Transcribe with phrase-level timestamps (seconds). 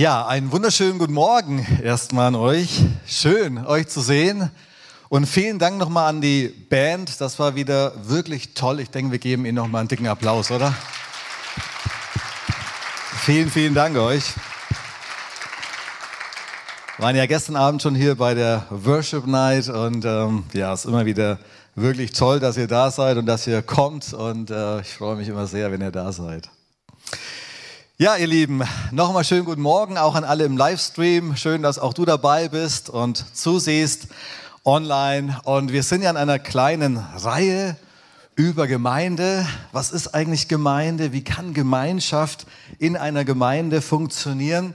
[0.00, 2.80] Ja, einen wunderschönen guten Morgen erstmal an euch.
[3.06, 4.50] Schön, euch zu sehen.
[5.10, 7.20] Und vielen Dank nochmal an die Band.
[7.20, 8.80] Das war wieder wirklich toll.
[8.80, 10.72] Ich denke, wir geben Ihnen nochmal einen dicken Applaus, oder?
[13.26, 14.24] Vielen, vielen Dank euch.
[16.96, 20.80] Wir waren ja gestern Abend schon hier bei der Worship Night und ähm, ja, es
[20.80, 21.38] ist immer wieder
[21.74, 25.28] wirklich toll, dass ihr da seid und dass ihr kommt und äh, ich freue mich
[25.28, 26.48] immer sehr, wenn ihr da seid.
[28.00, 28.62] Ja, ihr Lieben,
[28.92, 31.36] nochmal schönen guten Morgen auch an alle im Livestream.
[31.36, 34.06] Schön, dass auch du dabei bist und zusiehst
[34.64, 35.38] online.
[35.44, 37.76] Und wir sind ja in einer kleinen Reihe
[38.36, 39.46] über Gemeinde.
[39.72, 41.12] Was ist eigentlich Gemeinde?
[41.12, 42.46] Wie kann Gemeinschaft
[42.78, 44.72] in einer Gemeinde funktionieren?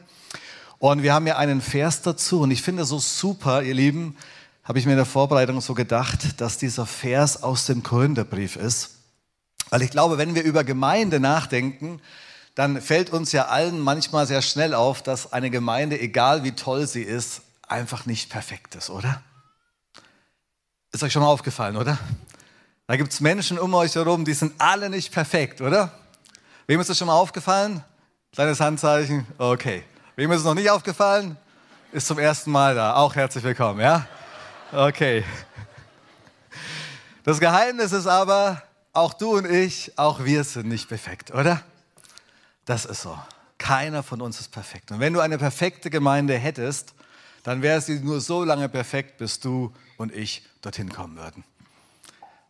[0.77, 2.41] Und wir haben ja einen Vers dazu.
[2.41, 4.15] Und ich finde so super, ihr Lieben,
[4.63, 8.99] habe ich mir in der Vorbereitung so gedacht, dass dieser Vers aus dem Korintherbrief ist.
[9.71, 11.99] Weil ich glaube, wenn wir über Gemeinde nachdenken,
[12.55, 16.87] dann fällt uns ja allen manchmal sehr schnell auf, dass eine Gemeinde, egal wie toll
[16.87, 19.21] sie ist, einfach nicht perfekt ist, oder?
[20.93, 21.97] Ist euch schon mal aufgefallen, oder?
[22.87, 25.91] Da gibt es Menschen um euch herum, die sind alle nicht perfekt, oder?
[26.67, 27.83] Wem ist das schon mal aufgefallen?
[28.31, 29.27] Kleines Handzeichen.
[29.37, 29.83] Okay.
[30.15, 31.37] Wem ist es noch nicht aufgefallen?
[31.91, 32.95] Ist zum ersten Mal da.
[32.95, 34.07] Auch herzlich willkommen, ja?
[34.71, 35.25] Okay.
[37.23, 38.61] Das Geheimnis ist aber,
[38.93, 41.61] auch du und ich, auch wir sind nicht perfekt, oder?
[42.65, 43.17] Das ist so.
[43.57, 44.91] Keiner von uns ist perfekt.
[44.91, 46.93] Und wenn du eine perfekte Gemeinde hättest,
[47.43, 51.43] dann wäre sie nur so lange perfekt, bis du und ich dorthin kommen würden.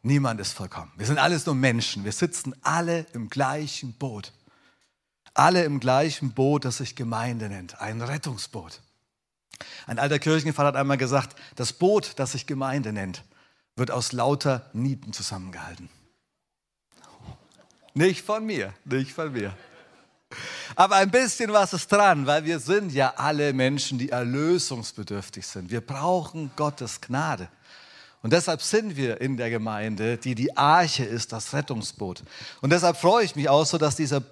[0.02, 0.92] Niemand ist vollkommen.
[0.96, 2.06] Wir sind alles nur Menschen.
[2.06, 4.32] Wir sitzen alle im gleichen Boot.
[5.34, 7.82] Alle im gleichen Boot, das sich Gemeinde nennt.
[7.82, 8.82] Ein Rettungsboot.
[9.86, 13.24] Ein alter Kirchenvater hat einmal gesagt, das Boot, das sich Gemeinde nennt,
[13.76, 15.90] wird aus lauter Nieten zusammengehalten.
[17.94, 19.56] Nicht von mir, nicht von mir.
[20.76, 25.70] Aber ein bisschen was ist dran, weil wir sind ja alle Menschen, die erlösungsbedürftig sind.
[25.72, 27.50] Wir brauchen Gottes Gnade.
[28.22, 32.24] Und deshalb sind wir in der Gemeinde, die die Arche ist, das Rettungsboot.
[32.62, 34.24] Und deshalb freue ich mich auch so, dass dieser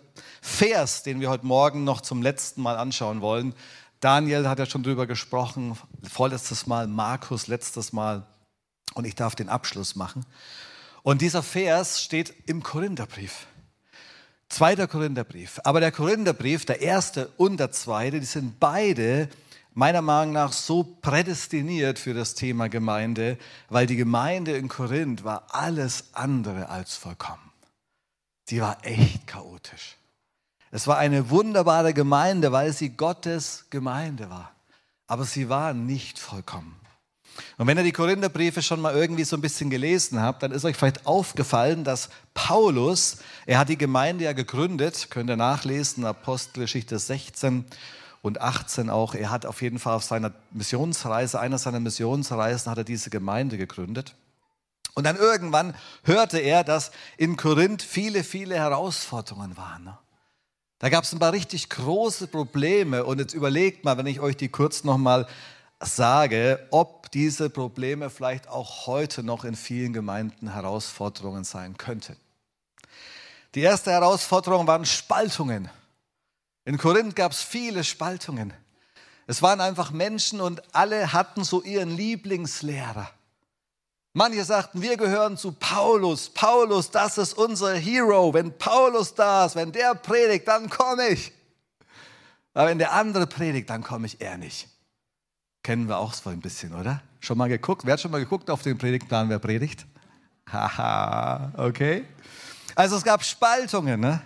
[0.41, 3.53] Vers, den wir heute Morgen noch zum letzten Mal anschauen wollen,
[3.99, 5.77] Daniel hat ja schon drüber gesprochen,
[6.11, 8.25] vorletztes Mal, Markus letztes Mal,
[8.95, 10.25] und ich darf den Abschluss machen.
[11.03, 13.45] Und dieser Vers steht im Korintherbrief.
[14.53, 15.59] Zweiter Korintherbrief.
[15.63, 19.27] Aber der Korintherbrief, der erste und der zweite, die sind beide
[19.73, 25.47] meiner Meinung nach so prädestiniert für das Thema Gemeinde, weil die Gemeinde in Korinth war
[25.49, 27.51] alles andere als vollkommen.
[28.47, 29.97] Sie war echt chaotisch.
[30.69, 34.51] Es war eine wunderbare Gemeinde, weil sie Gottes Gemeinde war.
[35.07, 36.79] Aber sie war nicht vollkommen.
[37.57, 40.65] Und wenn ihr die Korintherbriefe schon mal irgendwie so ein bisschen gelesen habt, dann ist
[40.65, 46.97] euch vielleicht aufgefallen, dass Paulus, er hat die Gemeinde ja gegründet, könnt ihr nachlesen, Apostelgeschichte
[46.99, 47.65] 16
[48.21, 49.15] und 18 auch.
[49.15, 53.57] Er hat auf jeden Fall auf seiner Missionsreise, einer seiner Missionsreisen, hat er diese Gemeinde
[53.57, 54.15] gegründet.
[54.95, 59.85] Und dann irgendwann hörte er, dass in Korinth viele, viele Herausforderungen waren.
[59.85, 59.97] Ne?
[60.79, 63.03] Da gab es ein paar richtig große Probleme.
[63.03, 65.27] Und jetzt überlegt mal, wenn ich euch die kurz nochmal
[65.85, 72.17] sage, ob diese Probleme vielleicht auch heute noch in vielen Gemeinden Herausforderungen sein könnten.
[73.55, 75.69] Die erste Herausforderung waren Spaltungen.
[76.65, 78.53] In Korinth gab es viele Spaltungen.
[79.27, 83.09] Es waren einfach Menschen und alle hatten so ihren Lieblingslehrer.
[84.13, 86.29] Manche sagten, wir gehören zu Paulus.
[86.29, 88.33] Paulus, das ist unser Hero.
[88.33, 91.31] Wenn Paulus da ist, wenn der predigt, dann komme ich.
[92.53, 94.67] Aber wenn der andere predigt, dann komme ich eher nicht.
[95.63, 97.01] Kennen wir auch so ein bisschen, oder?
[97.21, 97.85] Schon mal geguckt?
[97.85, 99.85] Wer hat schon mal geguckt auf den Predigtplan, wer predigt?
[100.51, 102.05] Haha, okay.
[102.75, 103.99] Also es gab Spaltungen.
[103.99, 104.21] Ne?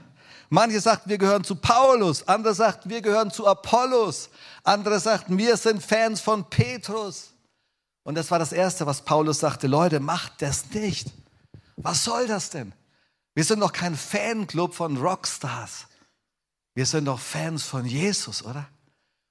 [0.50, 4.30] Manche sagten, wir gehören zu Paulus, andere sagten, wir gehören zu Apollos,
[4.64, 7.34] andere sagten, wir sind Fans von Petrus.
[8.04, 11.12] Und das war das Erste, was Paulus sagte, Leute, macht das nicht.
[11.76, 12.74] Was soll das denn?
[13.36, 15.86] Wir sind doch kein Fanclub von Rockstars.
[16.74, 18.68] Wir sind doch Fans von Jesus, oder?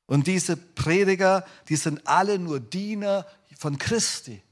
[0.07, 3.27] Und diese Prediger, die sind alle nur Diener
[3.59, 4.43] von Christi.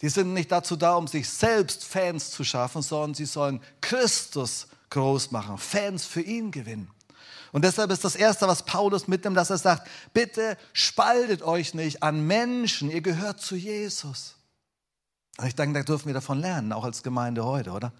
[0.00, 4.68] Die sind nicht dazu da, um sich selbst Fans zu schaffen, sondern sie sollen Christus
[4.88, 6.90] groß machen, Fans für ihn gewinnen.
[7.52, 12.02] Und deshalb ist das Erste, was Paulus mitnimmt, dass er sagt, bitte spaltet euch nicht
[12.02, 14.36] an Menschen, ihr gehört zu Jesus.
[15.36, 17.92] Und ich denke, da dürfen wir davon lernen, auch als Gemeinde heute, oder?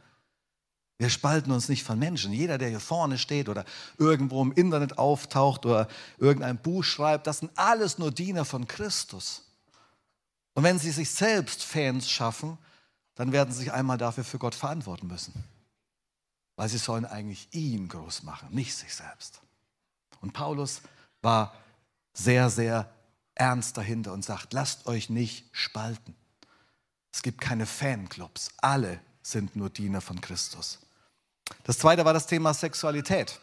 [1.00, 2.31] Wir spalten uns nicht von Menschen.
[2.31, 3.64] Jeder, der hier vorne steht oder
[3.97, 5.88] irgendwo im Internet auftaucht oder
[6.19, 9.47] irgendein Buch schreibt, das sind alles nur Diener von Christus.
[10.52, 12.58] Und wenn sie sich selbst Fans schaffen,
[13.14, 15.32] dann werden sie sich einmal dafür für Gott verantworten müssen.
[16.56, 19.41] Weil sie sollen eigentlich ihn groß machen, nicht sich selbst.
[20.20, 20.82] Und Paulus
[21.23, 21.55] war
[22.12, 22.93] sehr, sehr
[23.35, 26.14] ernst dahinter und sagt, lasst euch nicht spalten.
[27.11, 28.50] Es gibt keine Fanclubs.
[28.58, 30.81] Alle sind nur Diener von Christus.
[31.64, 33.41] Das zweite war das Thema Sexualität.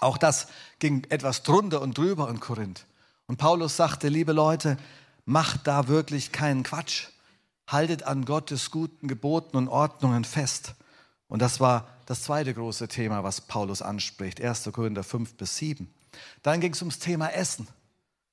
[0.00, 2.86] Auch das ging etwas drunter und drüber in Korinth.
[3.26, 4.76] Und Paulus sagte, liebe Leute,
[5.24, 7.08] macht da wirklich keinen Quatsch.
[7.66, 10.74] Haltet an Gottes guten Geboten und Ordnungen fest.
[11.28, 14.70] Und das war das zweite große Thema, was Paulus anspricht, 1.
[14.72, 15.92] Korinther 5 bis 7.
[16.42, 17.66] Dann ging es ums Thema Essen,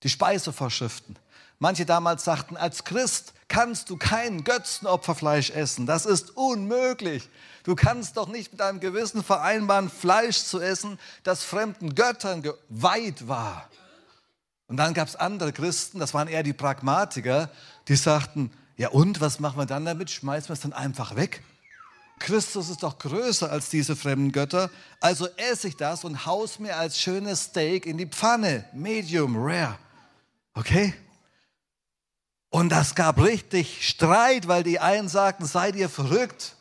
[0.03, 1.15] die Speisevorschriften.
[1.63, 5.85] Manche damals sagten, als Christ kannst du kein Götzenopferfleisch essen.
[5.85, 7.29] Das ist unmöglich.
[7.63, 13.29] Du kannst doch nicht mit deinem Gewissen vereinbaren, Fleisch zu essen, das fremden Göttern geweiht
[13.29, 13.69] war.
[14.67, 17.49] Und dann gab es andere Christen, das waren eher die Pragmatiker,
[17.87, 20.11] die sagten, ja und, was machen wir dann damit?
[20.11, 21.43] Schmeißen wir es dann einfach weg?
[22.19, 24.69] Christus ist doch größer als diese fremden Götter,
[24.99, 29.77] also esse ich das und haus mir als schönes Steak in die Pfanne, medium rare.
[30.55, 30.93] Okay?
[32.53, 36.55] Und das gab richtig Streit, weil die einen sagten, seid ihr verrückt?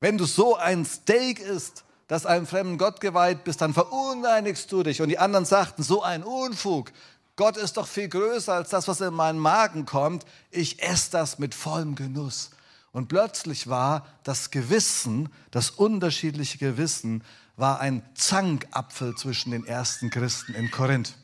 [0.00, 4.82] Wenn du so ein Steak isst, das einem fremden Gott geweiht bist, dann verunreinigst du
[4.82, 5.00] dich.
[5.00, 6.92] Und die anderen sagten, so ein Unfug.
[7.36, 10.26] Gott ist doch viel größer als das, was in meinen Magen kommt.
[10.50, 12.50] Ich esse das mit vollem Genuss.
[12.92, 17.24] Und plötzlich war das Gewissen, das unterschiedliche Gewissen,
[17.56, 21.14] war ein Zankapfel zwischen den ersten Christen in Korinth.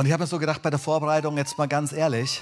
[0.00, 2.40] Und ich habe mir so gedacht bei der Vorbereitung, jetzt mal ganz ehrlich,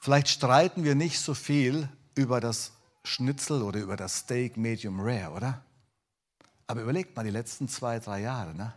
[0.00, 2.72] vielleicht streiten wir nicht so viel über das
[3.04, 5.62] Schnitzel oder über das Steak Medium Rare, oder?
[6.66, 8.72] Aber überlegt mal die letzten zwei, drei Jahre, ne?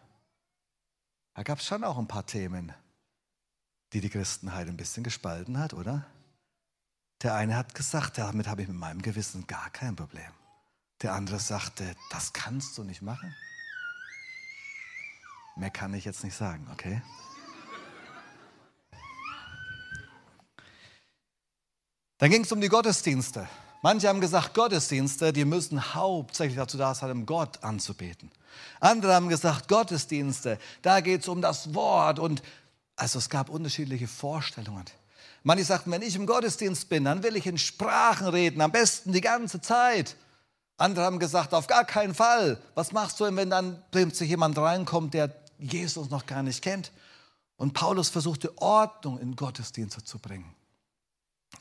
[1.33, 2.73] Da gab es schon auch ein paar Themen,
[3.93, 6.05] die die Christenheit ein bisschen gespalten hat, oder?
[7.23, 10.33] Der eine hat gesagt, damit habe ich mit meinem Gewissen gar kein Problem.
[11.03, 13.33] Der andere sagte, das kannst du nicht machen.
[15.55, 17.01] Mehr kann ich jetzt nicht sagen, okay?
[22.19, 23.47] Dann ging es um die Gottesdienste.
[23.81, 28.29] Manche haben gesagt, Gottesdienste, die müssen hauptsächlich dazu da sein, um Gott anzubeten.
[28.81, 32.19] Andere haben gesagt, Gottesdienste, da geht es um das Wort.
[32.19, 32.43] Und
[32.97, 34.83] also es gab unterschiedliche Vorstellungen.
[35.43, 39.13] Manche sagten, wenn ich im Gottesdienst bin, dann will ich in Sprachen reden, am besten
[39.13, 40.17] die ganze Zeit.
[40.75, 42.61] Andere haben gesagt, auf gar keinen Fall.
[42.75, 46.91] Was machst du, wenn dann plötzlich jemand reinkommt, der Jesus noch gar nicht kennt?
[47.55, 50.53] Und Paulus versuchte Ordnung in Gottesdienste zu bringen.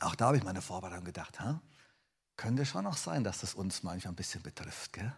[0.00, 1.60] Auch da habe ich meine Vorbereitung gedacht, ha?
[2.36, 4.92] könnte schon auch sein, dass das uns manchmal ein bisschen betrifft.
[4.92, 5.12] Gell?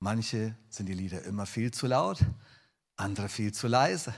[0.00, 2.18] Manche sind die Lieder immer viel zu laut,
[2.96, 4.12] andere viel zu leise.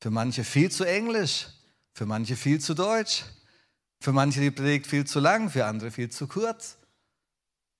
[0.00, 1.48] Für manche viel zu englisch,
[1.94, 3.24] für manche viel zu deutsch.
[4.02, 6.76] Für manche die Predigt viel zu lang, für andere viel zu kurz.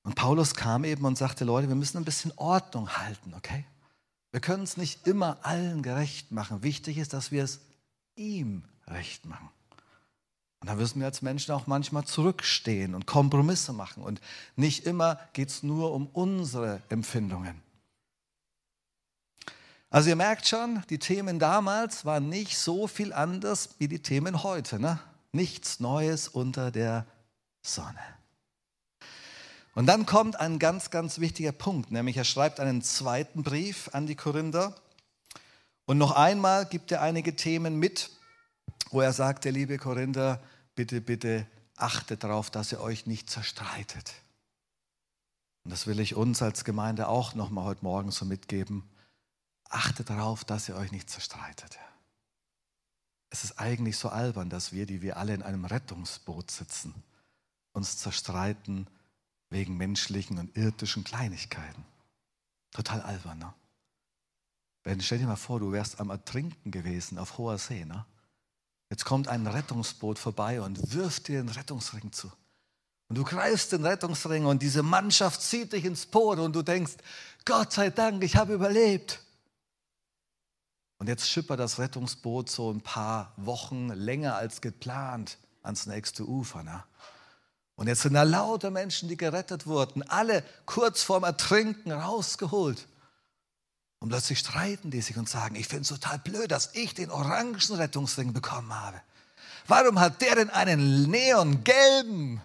[0.05, 3.65] Und Paulus kam eben und sagte, Leute, wir müssen ein bisschen Ordnung halten, okay?
[4.31, 6.63] Wir können es nicht immer allen gerecht machen.
[6.63, 7.59] Wichtig ist, dass wir es
[8.15, 9.51] ihm recht machen.
[10.63, 14.05] Und da müssen wir als Menschen auch manchmal zurückstehen und Kompromisse machen.
[14.05, 14.21] Und
[14.55, 17.61] nicht immer geht es nur um unsere Empfindungen.
[19.91, 24.45] Also ihr merkt schon, die Themen damals waren nicht so viel anders wie die Themen
[24.45, 24.79] heute.
[24.79, 25.01] Ne?
[25.33, 27.07] Nichts Neues unter der
[27.63, 27.99] Sonne.
[29.75, 34.07] Und dann kommt ein ganz, ganz wichtiger Punkt, nämlich er schreibt einen zweiten Brief an
[34.07, 34.77] die Korinther.
[35.87, 38.11] Und noch einmal gibt er einige Themen mit,
[38.93, 40.41] wo er sagt, der liebe Korinther,
[40.75, 44.15] bitte, bitte achtet darauf, dass ihr euch nicht zerstreitet.
[45.65, 48.89] Und das will ich uns als Gemeinde auch nochmal heute Morgen so mitgeben.
[49.69, 51.79] Achtet darauf, dass ihr euch nicht zerstreitet.
[53.31, 56.95] Es ist eigentlich so albern, dass wir, die wir alle in einem Rettungsboot sitzen,
[57.73, 58.87] uns zerstreiten
[59.49, 61.85] wegen menschlichen und irdischen Kleinigkeiten.
[62.73, 63.55] Total albern, ne?
[64.85, 68.05] Wenn, stell dir mal vor, du wärst am Ertrinken gewesen auf hoher See, ne?
[68.93, 72.31] Jetzt kommt ein Rettungsboot vorbei und wirft dir den Rettungsring zu.
[73.09, 76.93] Und du greifst den Rettungsring und diese Mannschaft zieht dich ins Boot und du denkst,
[77.47, 79.21] Gott sei Dank, ich habe überlebt.
[80.99, 86.63] Und jetzt schippert das Rettungsboot so ein paar Wochen länger als geplant ans nächste Ufer.
[86.63, 86.85] Ne?
[87.77, 92.87] Und jetzt sind da lauter Menschen, die gerettet wurden, alle kurz vorm Ertrinken rausgeholt.
[94.03, 97.09] Und plötzlich streiten die sich und sagen, ich finde es total blöd, dass ich den
[97.13, 99.01] orangen Rettungsring bekommen habe.
[99.69, 102.43] Warum hat der denn einen neongelben?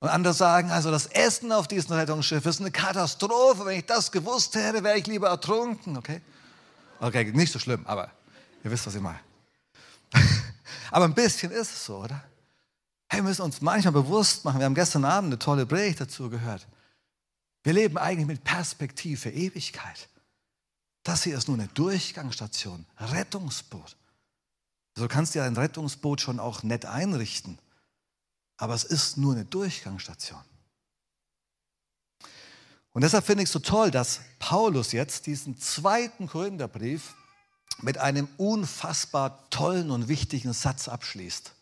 [0.00, 3.64] Und andere sagen, also das Essen auf diesem Rettungsschiff ist eine Katastrophe.
[3.64, 5.96] Wenn ich das gewusst hätte, wäre ich lieber ertrunken.
[5.96, 6.20] Okay?
[7.00, 8.10] Okay, nicht so schlimm, aber
[8.64, 9.20] ihr wisst, was ich meine.
[10.90, 12.22] aber ein bisschen ist es so, oder?
[13.08, 14.58] Hey, wir müssen uns manchmal bewusst machen.
[14.58, 16.66] Wir haben gestern Abend eine tolle Predigt dazu gehört.
[17.62, 20.08] Wir leben eigentlich mit Perspektive Ewigkeit.
[21.04, 23.96] Das hier ist nur eine Durchgangsstation, Rettungsboot.
[24.96, 27.58] So kannst du ja ein Rettungsboot schon auch nett einrichten.
[28.56, 30.42] Aber es ist nur eine Durchgangsstation.
[32.92, 37.14] Und deshalb finde ich es so toll, dass Paulus jetzt diesen zweiten Korintherbrief
[37.80, 41.52] mit einem unfassbar tollen und wichtigen Satz abschließt.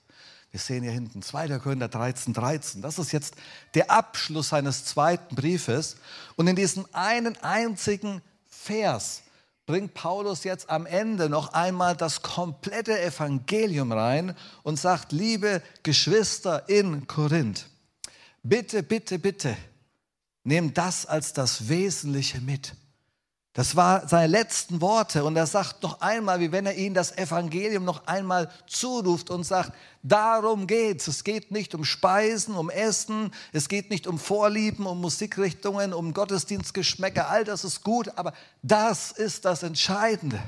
[0.51, 1.59] Wir sehen hier hinten 2.
[1.61, 2.83] Korinther 13, 13.
[2.83, 3.35] Das ist jetzt
[3.75, 5.97] der Abschluss seines zweiten Briefes.
[6.37, 9.23] Und in diesem einen einzigen Vers
[9.67, 16.69] bringt Paulus jetzt am Ende noch einmal das komplette Evangelium rein und sagt, liebe Geschwister
[16.69, 17.69] in Korinth,
[18.43, 19.57] bitte, bitte, bitte,
[20.43, 22.75] nehmt das als das Wesentliche mit.
[23.61, 27.19] Das war seine letzten Worte und er sagt noch einmal, wie wenn er ihnen das
[27.19, 31.09] Evangelium noch einmal zuruft und sagt, darum geht's.
[31.09, 36.15] Es geht nicht um Speisen, um Essen, es geht nicht um Vorlieben, um Musikrichtungen, um
[36.15, 40.41] Gottesdienstgeschmäcker, all das ist gut, aber das ist das Entscheidende.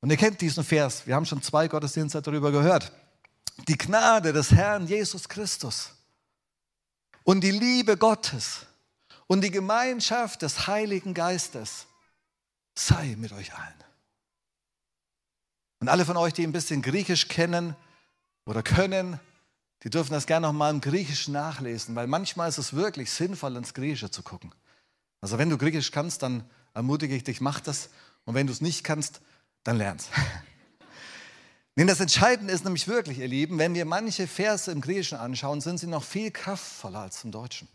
[0.00, 2.92] Und ihr kennt diesen Vers, wir haben schon zwei Gottesdienste darüber gehört.
[3.68, 5.90] Die Gnade des Herrn Jesus Christus
[7.24, 8.64] und die Liebe Gottes
[9.30, 11.86] und die Gemeinschaft des Heiligen Geistes
[12.74, 13.84] sei mit euch allen.
[15.78, 17.76] Und alle von euch, die ein bisschen Griechisch kennen
[18.44, 19.20] oder können,
[19.84, 23.72] die dürfen das gerne nochmal im Griechischen nachlesen, weil manchmal ist es wirklich sinnvoll, ins
[23.72, 24.52] Griechische zu gucken.
[25.20, 26.42] Also wenn du Griechisch kannst, dann
[26.74, 27.90] ermutige ich dich, mach das.
[28.24, 29.20] Und wenn du es nicht kannst,
[29.62, 30.08] dann lern's.
[31.76, 35.60] Denn das Entscheidende ist nämlich wirklich, ihr Lieben, wenn wir manche Verse im Griechischen anschauen,
[35.60, 37.68] sind sie noch viel kraftvoller als im Deutschen.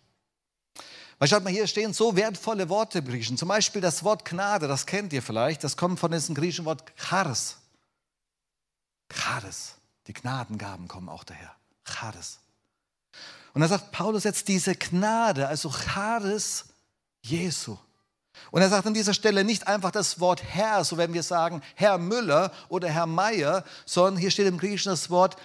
[1.17, 3.37] Weil schaut mal, hier stehen so wertvolle Worte im Griechischen.
[3.37, 5.63] Zum Beispiel das Wort Gnade, das kennt ihr vielleicht.
[5.63, 7.57] Das kommt von diesem griechischen Wort Charis.
[9.09, 9.75] Charis.
[10.07, 11.55] Die Gnadengaben kommen auch daher.
[11.85, 12.39] Charis.
[13.53, 16.65] Und da sagt Paulus jetzt diese Gnade, also Charis
[17.21, 17.77] Jesu.
[18.51, 21.61] Und er sagt an dieser Stelle nicht einfach das Wort Herr, so wenn wir sagen
[21.75, 25.37] Herr Müller oder Herr Meier, sondern hier steht im Griechischen das Wort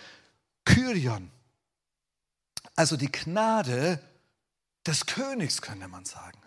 [0.65, 1.31] Kyrion.
[2.75, 4.00] Also die Gnade
[4.87, 6.39] des Königs, könnte man sagen.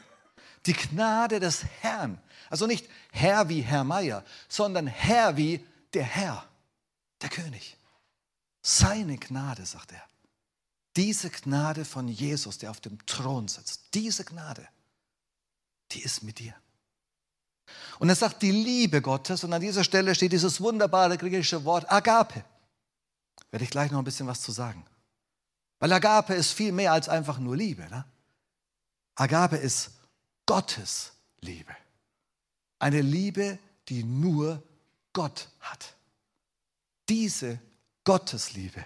[0.66, 2.20] Die Gnade des Herrn.
[2.50, 6.48] Also nicht Herr wie Herr Meier, sondern Herr wie der Herr,
[7.22, 7.78] der König.
[8.62, 10.04] Seine Gnade, sagt er.
[10.96, 14.68] Diese Gnade von Jesus, der auf dem Thron sitzt, diese Gnade,
[15.92, 16.56] die ist mit dir.
[18.00, 21.92] Und er sagt die Liebe Gottes, und an dieser Stelle steht dieses wunderbare griechische Wort
[21.92, 22.44] Agape.
[23.52, 24.86] Werde ich gleich noch ein bisschen was zu sagen.
[25.80, 27.84] Weil Agape ist viel mehr als einfach nur Liebe.
[27.90, 28.06] Ne?
[29.16, 29.92] Agape ist
[30.46, 31.76] Gottes Liebe.
[32.80, 34.62] Eine Liebe, die nur
[35.14, 35.96] Gott hat.
[37.08, 37.60] Diese
[38.04, 38.84] Gottesliebe,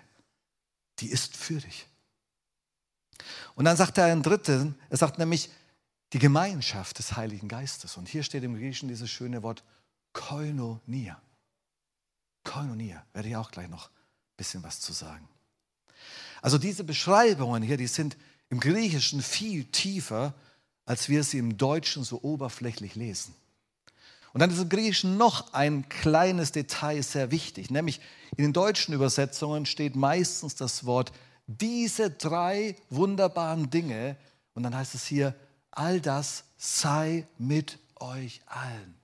[0.99, 1.87] die ist für dich.
[3.55, 5.49] Und dann sagt er einen dritten, er sagt nämlich
[6.13, 7.97] die Gemeinschaft des Heiligen Geistes.
[7.97, 9.63] Und hier steht im Griechischen dieses schöne Wort
[10.13, 11.21] Koinonia.
[12.43, 15.27] Koinonia, werde ich auch gleich noch ein bisschen was zu sagen.
[16.41, 18.15] Also diese Beschreibungen hier, die sind
[18.49, 20.33] im Griechischen viel tiefer,
[20.85, 23.35] als wir sie im Deutschen so oberflächlich lesen.
[24.33, 27.99] Und dann ist im Griechischen noch ein kleines Detail sehr wichtig, nämlich
[28.35, 31.11] in den deutschen Übersetzungen steht meistens das Wort
[31.47, 34.17] diese drei wunderbaren Dinge
[34.53, 35.33] und dann heißt es hier,
[35.71, 38.95] all das sei mit euch allen.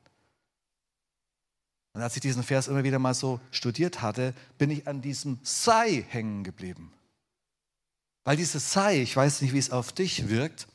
[1.94, 5.40] Und als ich diesen Vers immer wieder mal so studiert hatte, bin ich an diesem
[5.44, 6.92] sei hängen geblieben.
[8.24, 10.68] Weil dieses sei, ich weiß nicht, wie es auf dich wirkt,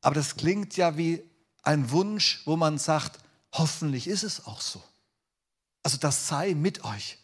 [0.00, 1.22] aber das klingt ja wie
[1.62, 3.18] ein Wunsch, wo man sagt,
[3.52, 4.82] hoffentlich ist es auch so.
[5.82, 7.18] Also das sei mit euch.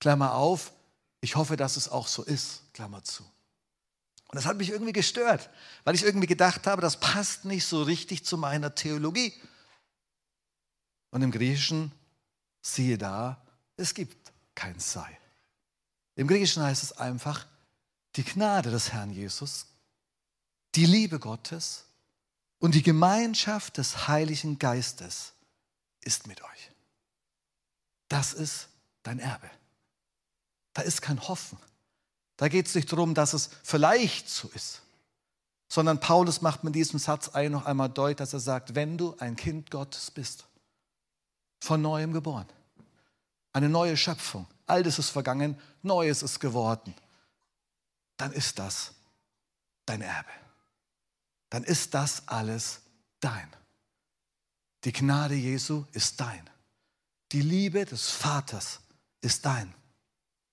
[0.00, 0.72] Klammer auf,
[1.20, 2.62] ich hoffe, dass es auch so ist.
[2.72, 3.22] Klammer zu.
[3.22, 5.50] Und das hat mich irgendwie gestört,
[5.84, 9.34] weil ich irgendwie gedacht habe, das passt nicht so richtig zu meiner Theologie.
[11.10, 11.92] Und im Griechischen,
[12.62, 13.44] siehe da,
[13.76, 15.18] es gibt kein Sei.
[16.14, 17.46] Im Griechischen heißt es einfach,
[18.16, 19.66] die Gnade des Herrn Jesus,
[20.74, 21.84] die Liebe Gottes
[22.58, 25.32] und die Gemeinschaft des Heiligen Geistes
[26.00, 26.70] ist mit euch.
[28.08, 28.68] Das ist
[29.02, 29.50] dein Erbe.
[30.72, 31.58] Da ist kein Hoffen.
[32.36, 34.82] Da geht es nicht darum, dass es vielleicht so ist,
[35.68, 39.14] sondern Paulus macht mit diesem Satz ein noch einmal deutlich, dass er sagt, wenn du
[39.18, 40.46] ein Kind Gottes bist,
[41.60, 42.46] von neuem geboren,
[43.52, 46.94] eine neue Schöpfung, altes ist vergangen, neues ist geworden
[48.20, 48.92] dann ist das
[49.86, 50.28] dein Erbe.
[51.48, 52.82] Dann ist das alles
[53.18, 53.48] dein.
[54.84, 56.48] Die Gnade Jesu ist dein.
[57.32, 58.80] Die Liebe des Vaters
[59.22, 59.74] ist dein.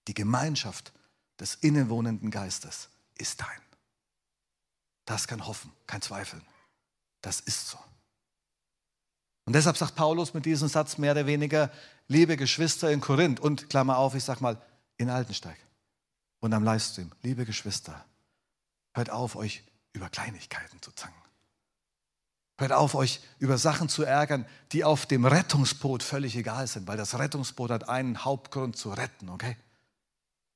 [0.07, 0.93] Die Gemeinschaft
[1.39, 3.62] des innenwohnenden Geistes ist dein.
[5.05, 6.45] Das kann hoffen, kein Zweifeln.
[7.21, 7.79] Das ist so.
[9.45, 11.71] Und deshalb sagt Paulus mit diesem Satz mehr oder weniger,
[12.07, 14.62] liebe Geschwister in Korinth und Klammer auf, ich sag mal,
[14.97, 15.57] in Altensteig
[16.39, 18.06] und am Livestream, liebe Geschwister,
[18.94, 19.63] hört auf, euch
[19.94, 21.22] über Kleinigkeiten zu zanken.
[22.60, 26.98] Hört auf, euch über Sachen zu ärgern, die auf dem Rettungsboot völlig egal sind, weil
[26.98, 29.58] das Rettungsboot hat einen Hauptgrund zu retten, okay?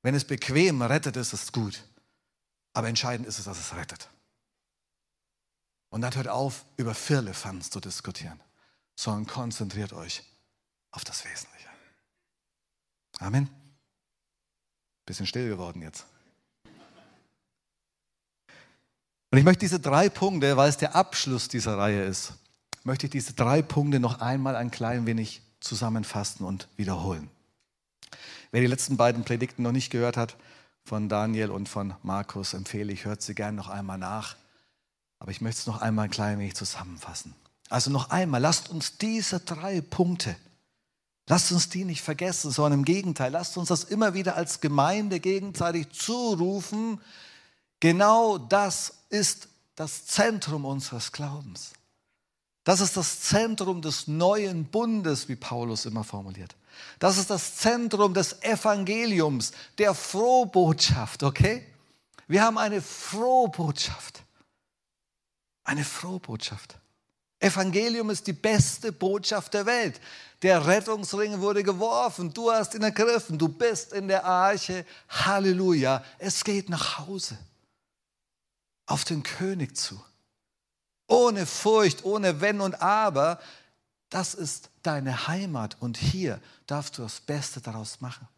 [0.02, 1.84] Wenn es bequem rettet, ist es gut.
[2.72, 4.08] Aber entscheidend ist es, dass es rettet.
[5.90, 8.40] Und dann hört auf, über Firlefanz zu diskutieren,
[8.96, 10.24] sondern konzentriert euch
[10.90, 11.68] auf das Wesentliche.
[13.18, 13.61] Amen.
[15.06, 16.06] Bisschen still geworden jetzt.
[19.30, 22.34] Und ich möchte diese drei Punkte, weil es der Abschluss dieser Reihe ist,
[22.84, 27.30] möchte ich diese drei Punkte noch einmal ein klein wenig zusammenfassen und wiederholen.
[28.50, 30.36] Wer die letzten beiden Predigten noch nicht gehört hat,
[30.84, 34.36] von Daniel und von Markus, empfehle ich, hört sie gerne noch einmal nach.
[35.18, 37.34] Aber ich möchte es noch einmal ein klein wenig zusammenfassen.
[37.70, 40.36] Also noch einmal, lasst uns diese drei Punkte,
[41.28, 45.20] lasst uns die nicht vergessen, sondern im Gegenteil, lasst uns das immer wieder als Gemeinde
[45.20, 47.00] gegenseitig zurufen,
[47.82, 51.72] Genau das ist das Zentrum unseres Glaubens.
[52.62, 56.54] Das ist das Zentrum des neuen Bundes, wie Paulus immer formuliert.
[57.00, 61.66] Das ist das Zentrum des Evangeliums, der Frohbotschaft, okay?
[62.28, 64.22] Wir haben eine Frohbotschaft.
[65.64, 66.78] Eine Frohbotschaft.
[67.40, 70.00] Evangelium ist die beste Botschaft der Welt.
[70.42, 74.84] Der Rettungsring wurde geworfen, du hast ihn ergriffen, du bist in der Arche.
[75.08, 77.38] Halleluja, es geht nach Hause
[78.86, 80.02] auf den König zu.
[81.06, 83.40] Ohne Furcht, ohne Wenn und Aber.
[84.08, 88.28] Das ist deine Heimat und hier darfst du das Beste daraus machen.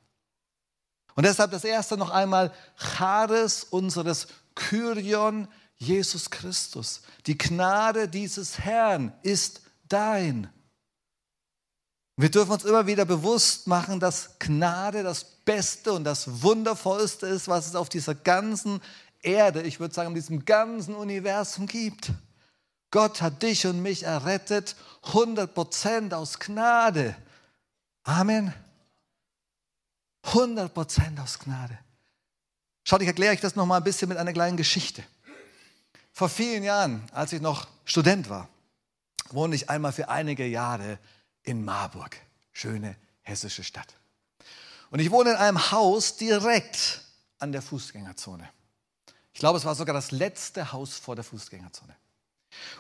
[1.14, 7.02] Und deshalb das erste noch einmal, Charis unseres Kyrion Jesus Christus.
[7.26, 10.50] Die Gnade dieses Herrn ist dein.
[12.16, 17.48] Wir dürfen uns immer wieder bewusst machen, dass Gnade das Beste und das Wundervollste ist,
[17.48, 18.81] was es auf dieser ganzen
[19.20, 22.12] Erde, ich würde sagen, in diesem ganzen Universum gibt.
[22.92, 27.16] Gott hat dich und mich errettet, 100% aus Gnade.
[28.05, 28.55] Amen.
[30.27, 31.77] 100% aus Gnade.
[32.85, 35.03] Schaut, ich erkläre euch das noch mal ein bisschen mit einer kleinen Geschichte.
[36.12, 38.48] Vor vielen Jahren, als ich noch Student war,
[39.31, 40.98] wohnte ich einmal für einige Jahre
[41.44, 42.16] in Marburg,
[42.52, 43.94] schöne hessische Stadt.
[44.90, 47.02] Und ich wohne in einem Haus direkt
[47.38, 48.48] an der Fußgängerzone.
[49.33, 51.94] Ich glaube, es war sogar das letzte Haus vor der Fußgängerzone.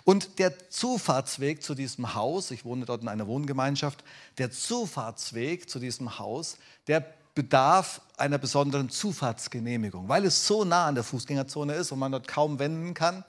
[0.04, 4.04] Und der Zufahrtsweg zu diesem Haus, ich wohne dort in einer Wohngemeinschaft,
[4.38, 10.08] der Zufahrtsweg zu diesem Haus, der bedarf einer besonderen Zufahrtsgenehmigung.
[10.08, 13.24] Weil es so nah an der Fußgängerzone ist und man dort kaum wenden kann,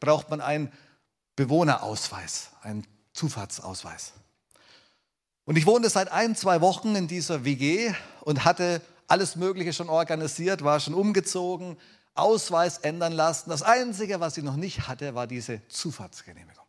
[0.00, 0.72] braucht man einen
[1.36, 4.14] Bewohnerausweis, einen Zufahrtsausweis.
[5.50, 9.88] Und ich wohnte seit ein, zwei Wochen in dieser WG und hatte alles Mögliche schon
[9.88, 11.76] organisiert, war schon umgezogen,
[12.14, 13.50] Ausweis ändern lassen.
[13.50, 16.64] Das Einzige, was sie noch nicht hatte, war diese Zufahrtsgenehmigung.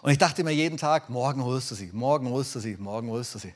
[0.00, 3.10] Und ich dachte mir jeden Tag, morgen holst du sie, morgen holst du sie, morgen
[3.10, 3.52] holst du sie.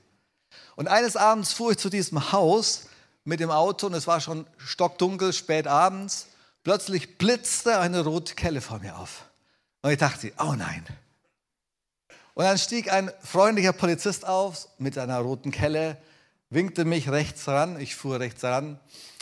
[0.77, 2.89] Und eines Abends fuhr ich zu diesem Haus
[3.25, 6.27] mit dem Auto und es war schon stockdunkel, spät abends.
[6.65, 9.25] Plötzlich blitzte eine rote Kelle vor mir auf.
[9.81, 10.85] Und ich dachte, oh nein.
[12.35, 15.97] Und dann stieg ein freundlicher Polizist auf mit einer roten Kelle,
[16.49, 18.81] winkte mich rechts ran, ich fuhr rechts ran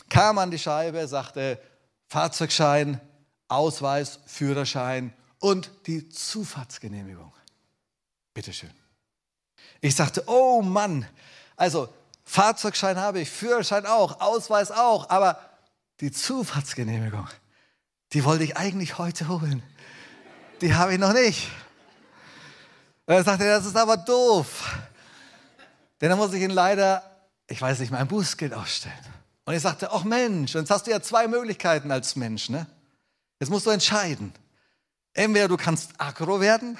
[0.09, 1.61] kam an die Scheibe, sagte
[2.07, 2.99] Fahrzeugschein,
[3.47, 7.31] Ausweis, Führerschein und die Zufahrtsgenehmigung.
[8.33, 8.71] Bitteschön.
[9.81, 11.07] Ich sagte, oh Mann,
[11.55, 11.89] also
[12.25, 15.39] Fahrzeugschein habe ich, Führerschein auch, Ausweis auch, aber
[16.01, 17.27] die Zufahrtsgenehmigung,
[18.13, 19.63] die wollte ich eigentlich heute holen.
[20.61, 21.47] Die habe ich noch nicht.
[23.09, 24.71] Und er sagte, das ist aber doof.
[25.99, 27.01] Denn dann muss ich ihn leider,
[27.47, 28.93] ich weiß nicht, mein Bußgeld ausstellen.
[29.45, 32.49] Und ich sagte, ach Mensch, jetzt hast du ja zwei Möglichkeiten als Mensch.
[32.49, 32.67] Ne?
[33.39, 34.31] Jetzt musst du entscheiden.
[35.15, 36.77] Entweder du kannst aggro werden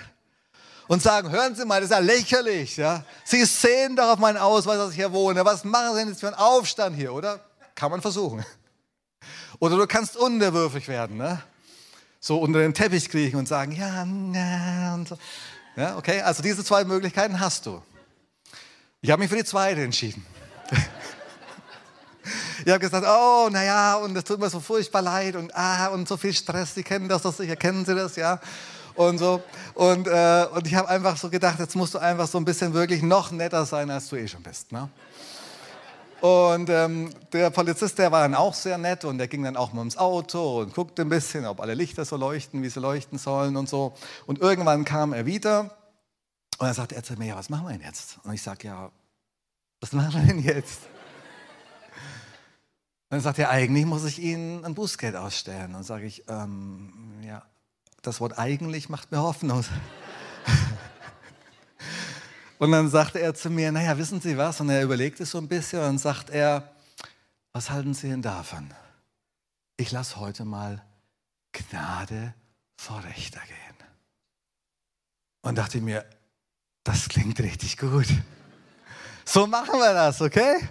[0.88, 2.78] und sagen, hören Sie mal, das ist ja lächerlich.
[2.78, 3.04] Ja?
[3.24, 5.44] Sie sehen doch auf meinen Ausweis, dass ich hier wohne.
[5.46, 7.40] Was machen Sie denn jetzt für einen Aufstand hier, oder?
[7.74, 8.46] Kann man versuchen.
[9.58, 11.18] Oder du kannst unterwürfig werden.
[11.18, 11.42] Ne?
[12.20, 15.18] So unter den Teppich kriechen und sagen, ja, na, und so.
[15.80, 17.82] Ja, okay, also diese zwei Möglichkeiten hast du.
[19.00, 20.26] Ich habe mich für die zweite entschieden.
[22.66, 26.08] Ich habe gesagt, oh, naja, und es tut mir so furchtbar leid und, ah, und
[26.08, 28.40] so viel Stress, Sie kennen das doch sicher, kennen Sie das, ja?
[28.96, 29.42] Und so.
[29.74, 32.74] Und, äh, und ich habe einfach so gedacht, jetzt musst du einfach so ein bisschen
[32.74, 34.74] wirklich noch netter sein, als du eh schon bist.
[34.74, 34.90] Ne?
[36.22, 39.72] Und ähm, der Polizist, der war dann auch sehr nett und der ging dann auch
[39.74, 43.18] mal ins Auto und guckte ein bisschen, ob alle Lichter so leuchten, wie sie leuchten
[43.18, 43.94] sollen und so.
[44.26, 45.72] Und irgendwann kam er wieder
[46.60, 48.20] Und dann sagte er zu mir, ja, was machen wir denn jetzt?
[48.24, 48.92] Und ich sage, ja,
[49.80, 50.82] was machen wir denn jetzt?
[53.10, 55.74] Und dann sagt er, eigentlich muss ich Ihnen ein Bußgeld ausstellen.
[55.74, 56.92] Und sage ich, ähm,
[57.26, 57.44] ja,
[58.02, 59.64] das Wort eigentlich macht mir Hoffnung.
[62.60, 64.60] Und dann sagte er zu mir, naja, wissen Sie was?
[64.60, 66.70] Und er überlegte so ein bisschen und dann sagt er,
[67.54, 68.70] was halten Sie denn davon?
[69.78, 70.84] Ich lasse heute mal
[71.54, 72.34] Gnade
[72.76, 73.88] vor Rechter gehen.
[75.42, 76.06] Und dachte mir,
[76.84, 78.08] das klingt richtig gut.
[79.24, 80.68] So machen wir das, okay?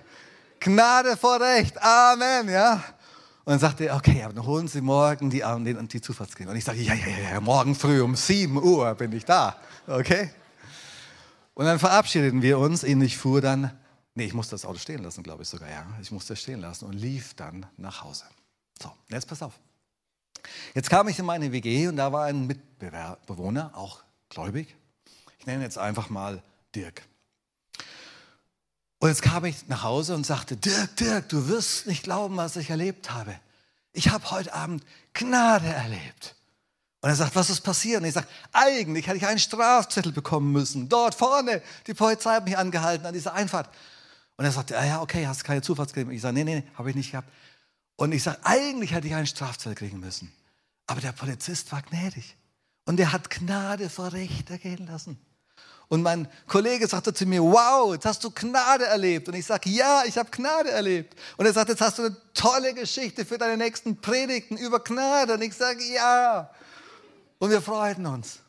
[0.60, 1.82] Gnade vor Recht.
[1.82, 2.84] Amen, ja.
[3.44, 6.52] Und dann sagte er, okay, aber dann holen Sie morgen die, die, die Zufahrtsklingel.
[6.52, 9.56] Und ich sage, ja, ja, ja, morgen früh um 7 Uhr bin ich da.
[9.86, 10.30] Okay?
[11.58, 12.84] Und dann verabschiedeten wir uns.
[12.84, 13.76] Ich fuhr dann,
[14.14, 15.84] nee, ich musste das Auto stehen lassen, glaube ich sogar, ja.
[16.00, 18.26] Ich musste es stehen lassen und lief dann nach Hause.
[18.80, 19.54] So, jetzt pass auf.
[20.74, 24.76] Jetzt kam ich in meine WG und da war ein Mitbewohner, auch gläubig.
[25.40, 26.44] Ich nenne jetzt einfach mal
[26.76, 27.02] Dirk.
[29.00, 32.54] Und jetzt kam ich nach Hause und sagte, Dirk, Dirk, du wirst nicht glauben, was
[32.54, 33.34] ich erlebt habe.
[33.92, 36.36] Ich habe heute Abend Gnade erlebt.
[37.00, 38.00] Und er sagt, was ist passiert?
[38.00, 40.88] Und ich sage, eigentlich hätte ich einen Strafzettel bekommen müssen.
[40.88, 43.68] Dort vorne, die Polizei hat mich angehalten an dieser Einfahrt.
[44.36, 46.16] Und er sagt, ja, ja, okay, hast keine Zufallsgelegenheit.
[46.16, 47.28] Ich sage, nee, nee, habe ich nicht gehabt.
[47.96, 50.32] Und ich sage, eigentlich hätte ich einen Strafzettel kriegen müssen.
[50.86, 52.36] Aber der Polizist war gnädig.
[52.84, 55.18] Und der hat Gnade vor Recht ergehen lassen.
[55.88, 59.28] Und mein Kollege sagte zu mir, wow, jetzt hast du Gnade erlebt.
[59.28, 61.16] Und ich sage, ja, ich habe Gnade erlebt.
[61.36, 65.34] Und er sagt, jetzt hast du eine tolle Geschichte für deine nächsten Predigten über Gnade.
[65.34, 66.50] Und ich sage, ja.
[67.38, 68.40] Und wir freuten uns.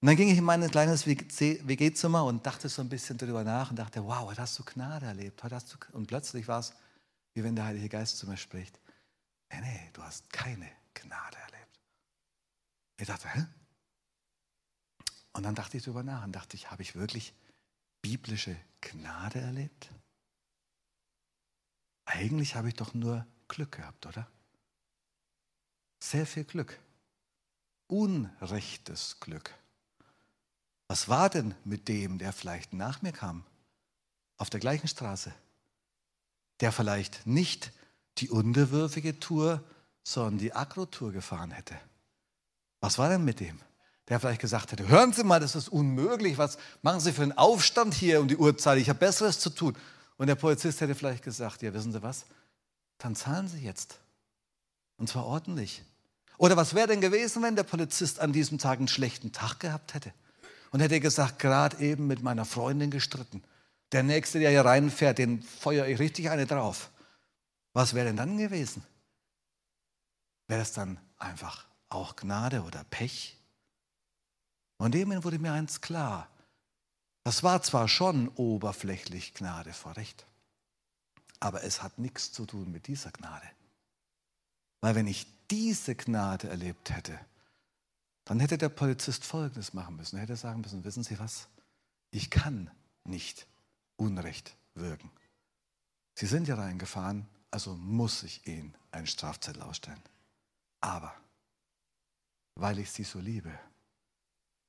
[0.00, 3.70] Und dann ging ich in mein kleines WG-Zimmer und dachte so ein bisschen darüber nach
[3.70, 5.42] und dachte, wow, heute hast du Gnade erlebt.
[5.42, 6.72] Heute hast du und plötzlich war es,
[7.34, 8.78] wie wenn der Heilige Geist zu mir spricht.
[9.50, 11.80] Nee, nee, du hast keine Gnade erlebt.
[12.96, 13.46] Ich dachte, hä?
[15.32, 17.34] Und dann dachte ich darüber nach und dachte ich, habe ich wirklich
[18.02, 19.90] biblische Gnade erlebt?
[22.04, 24.30] Eigentlich habe ich doch nur Glück gehabt, oder?
[26.02, 26.78] Sehr viel Glück.
[27.88, 29.52] Unrechtes Glück.
[30.86, 33.44] Was war denn mit dem, der vielleicht nach mir kam,
[34.36, 35.32] auf der gleichen Straße,
[36.60, 37.72] der vielleicht nicht
[38.18, 39.62] die unterwürfige Tour,
[40.04, 41.74] sondern die Agro-Tour gefahren hätte?
[42.80, 43.60] Was war denn mit dem?
[44.08, 47.36] der vielleicht gesagt hätte, hören Sie mal, das ist unmöglich, was machen Sie für einen
[47.36, 49.76] Aufstand hier um die Uhrzeit, ich habe Besseres zu tun.
[50.16, 52.24] Und der Polizist hätte vielleicht gesagt, ja, wissen Sie was,
[52.96, 53.98] dann zahlen Sie jetzt.
[54.96, 55.82] Und zwar ordentlich.
[56.38, 59.94] Oder was wäre denn gewesen, wenn der Polizist an diesem Tag einen schlechten Tag gehabt
[59.94, 60.14] hätte?
[60.70, 63.42] Und hätte gesagt, gerade eben mit meiner Freundin gestritten.
[63.92, 66.90] Der Nächste, der hier reinfährt, den feuere ich richtig eine drauf.
[67.72, 68.84] Was wäre denn dann gewesen?
[70.46, 73.36] Wäre es dann einfach auch Gnade oder Pech?
[74.76, 76.28] Und dem wurde mir eins klar.
[77.24, 80.26] Das war zwar schon oberflächlich Gnade vor Recht,
[81.40, 83.46] aber es hat nichts zu tun mit dieser Gnade.
[84.80, 87.18] Weil wenn ich diese Gnade erlebt hätte,
[88.24, 90.16] dann hätte der Polizist Folgendes machen müssen.
[90.16, 91.48] Er hätte sagen müssen, wissen Sie was,
[92.10, 92.70] ich kann
[93.04, 93.46] nicht
[93.96, 95.10] Unrecht wirken.
[96.14, 100.02] Sie sind ja reingefahren, also muss ich Ihnen einen Strafzettel ausstellen.
[100.80, 101.14] Aber
[102.54, 103.58] weil ich Sie so liebe,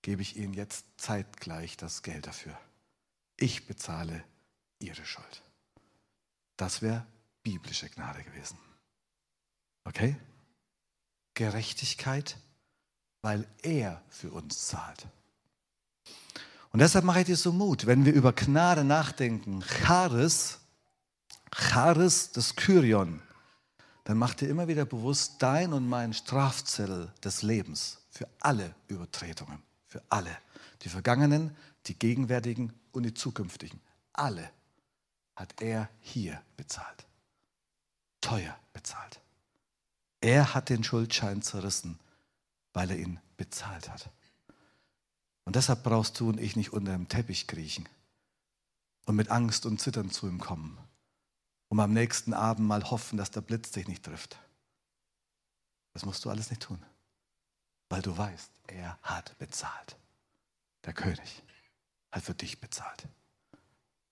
[0.02, 2.58] gebe ich Ihnen jetzt zeitgleich das Geld dafür.
[3.36, 4.24] Ich bezahle
[4.80, 5.44] Ihre Schuld.
[6.56, 7.06] Das wäre
[7.44, 8.58] biblische Gnade gewesen.
[9.84, 10.16] Okay?
[11.40, 12.38] Gerechtigkeit,
[13.22, 15.08] weil er für uns zahlt.
[16.72, 20.60] Und deshalb mache ich dir so Mut, wenn wir über Gnade nachdenken, Charis,
[21.52, 23.22] Charis des Kyrion,
[24.04, 29.64] dann mach dir immer wieder bewusst dein und mein Strafzettel des Lebens für alle Übertretungen
[29.90, 30.38] für alle.
[30.84, 33.82] Die vergangenen, die gegenwärtigen und die zukünftigen.
[34.14, 34.50] Alle
[35.36, 37.06] hat er hier bezahlt.
[38.22, 39.19] Teuer bezahlt.
[40.22, 42.00] Er hat den Schuldschein zerrissen,
[42.74, 44.10] weil er ihn bezahlt hat.
[45.46, 47.88] Und deshalb brauchst du und ich nicht unter dem Teppich kriechen
[49.06, 50.78] und mit Angst und Zittern zu ihm kommen,
[51.70, 54.38] um am nächsten Abend mal hoffen, dass der Blitz dich nicht trifft.
[55.94, 56.84] Das musst du alles nicht tun,
[57.90, 59.98] weil du weißt, er hat bezahlt.
[60.86, 61.44] Der König
[62.12, 63.08] hat für dich bezahlt.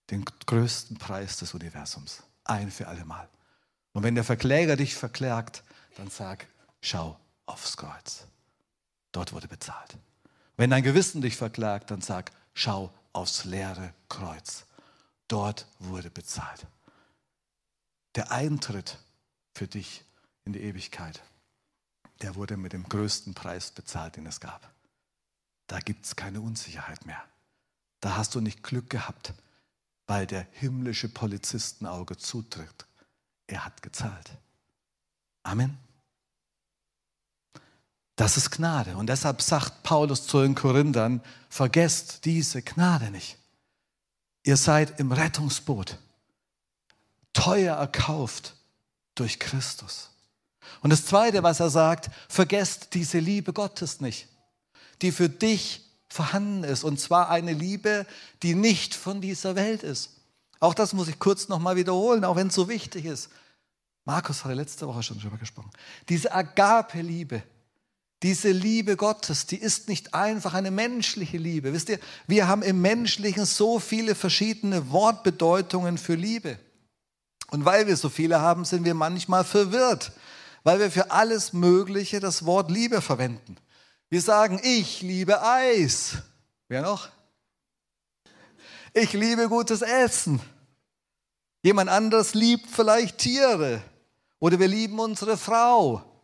[0.09, 2.23] Den größten Preis des Universums.
[2.43, 3.29] Ein für alle Mal.
[3.93, 5.63] Und wenn der Verkläger dich verklagt,
[5.97, 6.47] dann sag,
[6.81, 8.25] schau aufs Kreuz.
[9.11, 9.97] Dort wurde bezahlt.
[10.55, 14.65] Wenn dein Gewissen dich verklagt, dann sag, schau aufs leere Kreuz.
[15.27, 16.65] Dort wurde bezahlt.
[18.15, 18.97] Der Eintritt
[19.53, 20.03] für dich
[20.45, 21.21] in die Ewigkeit
[22.21, 24.71] der wurde mit dem größten Preis bezahlt, den es gab.
[25.67, 27.23] Da gibt es keine Unsicherheit mehr.
[27.99, 29.33] da hast du nicht Glück gehabt,
[30.05, 32.85] weil der himmlische Polizistenauge zutritt.
[33.47, 34.31] Er hat gezahlt.
[35.43, 35.77] Amen.
[38.17, 38.97] Das ist Gnade.
[38.97, 43.37] Und deshalb sagt Paulus zu den Korinthern, vergesst diese Gnade nicht.
[44.43, 45.99] Ihr seid im Rettungsboot,
[47.31, 48.55] teuer erkauft
[49.13, 50.09] durch Christus.
[50.81, 54.27] Und das Zweite, was er sagt, vergesst diese Liebe Gottes nicht,
[55.03, 56.83] die für dich vorhanden ist.
[56.83, 58.07] Und zwar eine Liebe,
[58.41, 60.15] die nicht von dieser Welt ist.
[60.59, 63.29] Auch das muss ich kurz nochmal wiederholen, auch wenn es so wichtig ist.
[64.05, 65.69] Markus hatte letzte Woche schon darüber gesprochen.
[66.09, 67.43] Diese Agape-Liebe,
[68.23, 71.73] diese Liebe Gottes, die ist nicht einfach eine menschliche Liebe.
[71.73, 76.57] Wisst ihr, wir haben im Menschlichen so viele verschiedene Wortbedeutungen für Liebe.
[77.51, 80.11] Und weil wir so viele haben, sind wir manchmal verwirrt,
[80.63, 83.57] weil wir für alles Mögliche das Wort Liebe verwenden.
[84.09, 86.17] Wir sagen, ich liebe Eis.
[86.67, 87.09] Wer noch?
[88.93, 90.41] Ich liebe gutes Essen.
[91.61, 93.81] Jemand anderes liebt vielleicht Tiere.
[94.39, 96.16] Oder wir lieben unsere Frau.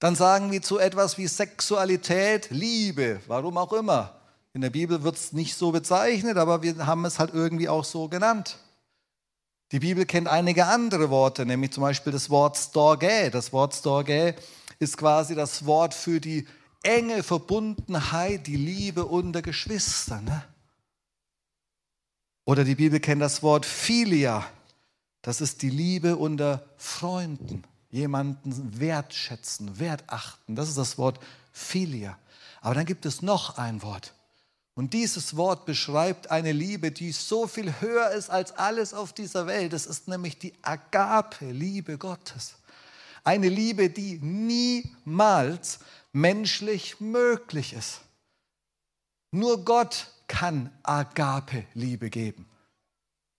[0.00, 4.16] Dann sagen wir zu etwas wie Sexualität Liebe, warum auch immer.
[4.54, 7.84] In der Bibel wird es nicht so bezeichnet, aber wir haben es halt irgendwie auch
[7.84, 8.58] so genannt.
[9.72, 13.30] Die Bibel kennt einige andere Worte, nämlich zum Beispiel das Wort Storge.
[13.30, 14.34] Das Wort Storge
[14.80, 16.48] ist quasi das Wort für die
[16.82, 20.24] enge Verbundenheit, die Liebe unter Geschwistern.
[20.24, 20.42] Ne?
[22.46, 24.44] Oder die Bibel kennt das Wort Philia.
[25.22, 27.62] Das ist die Liebe unter Freunden.
[27.90, 30.56] Jemanden wertschätzen, wertachten.
[30.56, 31.18] Das ist das Wort
[31.52, 32.18] Philia.
[32.60, 34.14] Aber dann gibt es noch ein Wort.
[34.74, 39.46] Und dieses Wort beschreibt eine Liebe, die so viel höher ist als alles auf dieser
[39.46, 39.72] Welt.
[39.72, 42.54] Es ist nämlich die Agape, Liebe Gottes.
[43.24, 45.80] Eine Liebe, die niemals
[46.12, 48.00] menschlich möglich ist.
[49.32, 52.49] Nur Gott kann Agape-Liebe geben.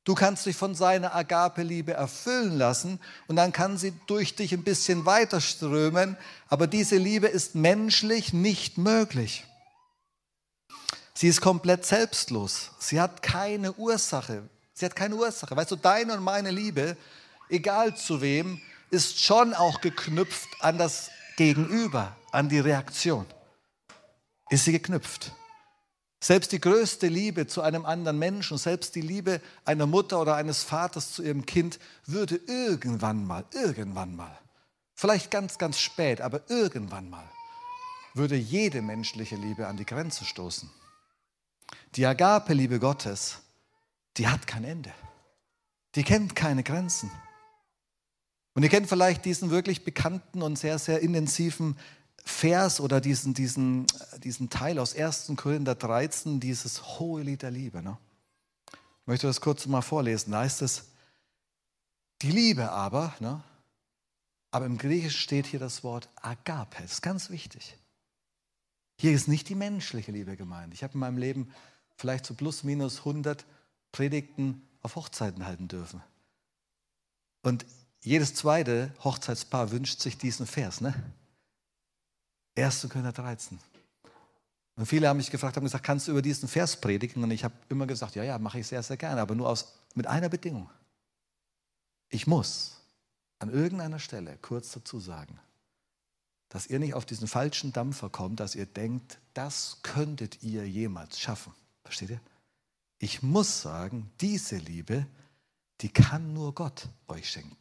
[0.04, 4.64] Du kannst dich von seiner Agape-Liebe erfüllen lassen und dann kann sie durch dich ein
[4.64, 9.46] bisschen weiter strömen, aber diese Liebe ist menschlich nicht möglich.
[11.14, 12.72] Sie ist komplett selbstlos.
[12.80, 14.50] Sie hat keine Ursache.
[14.74, 15.56] Sie hat keine Ursache.
[15.56, 16.98] Weißt du, deine und meine Liebe,
[17.48, 18.60] egal zu wem,
[18.90, 23.28] ist schon auch geknüpft an das Gegenüber, an die Reaktion.
[24.50, 25.32] Ist sie geknüpft.
[26.24, 30.62] Selbst die größte Liebe zu einem anderen Menschen, selbst die Liebe einer Mutter oder eines
[30.62, 34.38] Vaters zu ihrem Kind würde irgendwann mal, irgendwann mal,
[34.94, 37.28] vielleicht ganz, ganz spät, aber irgendwann mal,
[38.14, 40.70] würde jede menschliche Liebe an die Grenze stoßen.
[41.96, 43.40] Die Agape-Liebe Gottes,
[44.18, 44.94] die hat kein Ende.
[45.96, 47.10] Die kennt keine Grenzen.
[48.54, 51.78] Und ihr kennt vielleicht diesen wirklich bekannten und sehr, sehr intensiven
[52.24, 53.86] Vers oder diesen, diesen,
[54.24, 55.34] diesen Teil aus 1.
[55.36, 57.82] Korinther 13, dieses hohe Lied der Liebe.
[57.82, 57.98] Ne?
[58.72, 60.32] Ich möchte das kurz mal vorlesen.
[60.32, 60.86] Da heißt es,
[62.22, 63.44] die Liebe aber, ne?
[64.52, 66.82] aber im Griechischen steht hier das Wort Agape.
[66.82, 67.78] Das ist ganz wichtig.
[68.98, 70.74] Hier ist nicht die menschliche Liebe gemeint.
[70.74, 71.52] Ich habe in meinem Leben
[71.96, 73.46] vielleicht so plus minus 100
[73.92, 76.04] Predigten auf Hochzeiten halten dürfen.
[77.42, 77.66] Und
[78.04, 80.82] jedes zweite Hochzeitspaar wünscht sich diesen Vers.
[80.82, 80.94] Ne?
[82.56, 82.88] 1.
[82.90, 83.60] Korinther 13.
[84.76, 87.24] Und viele haben mich gefragt, haben gesagt, kannst du über diesen Vers predigen?
[87.24, 89.74] Und ich habe immer gesagt, ja, ja, mache ich sehr, sehr gerne, aber nur aus,
[89.96, 90.70] mit einer Bedingung.
[92.10, 92.78] Ich muss
[93.40, 95.40] an irgendeiner Stelle kurz dazu sagen,
[96.50, 101.20] dass ihr nicht auf diesen falschen Dampfer kommt, dass ihr denkt, das könntet ihr jemals
[101.20, 101.54] schaffen.
[101.84, 102.22] Versteht ihr?
[103.00, 105.08] Ich muss sagen, diese Liebe,
[105.80, 107.58] die kann nur Gott euch schenken.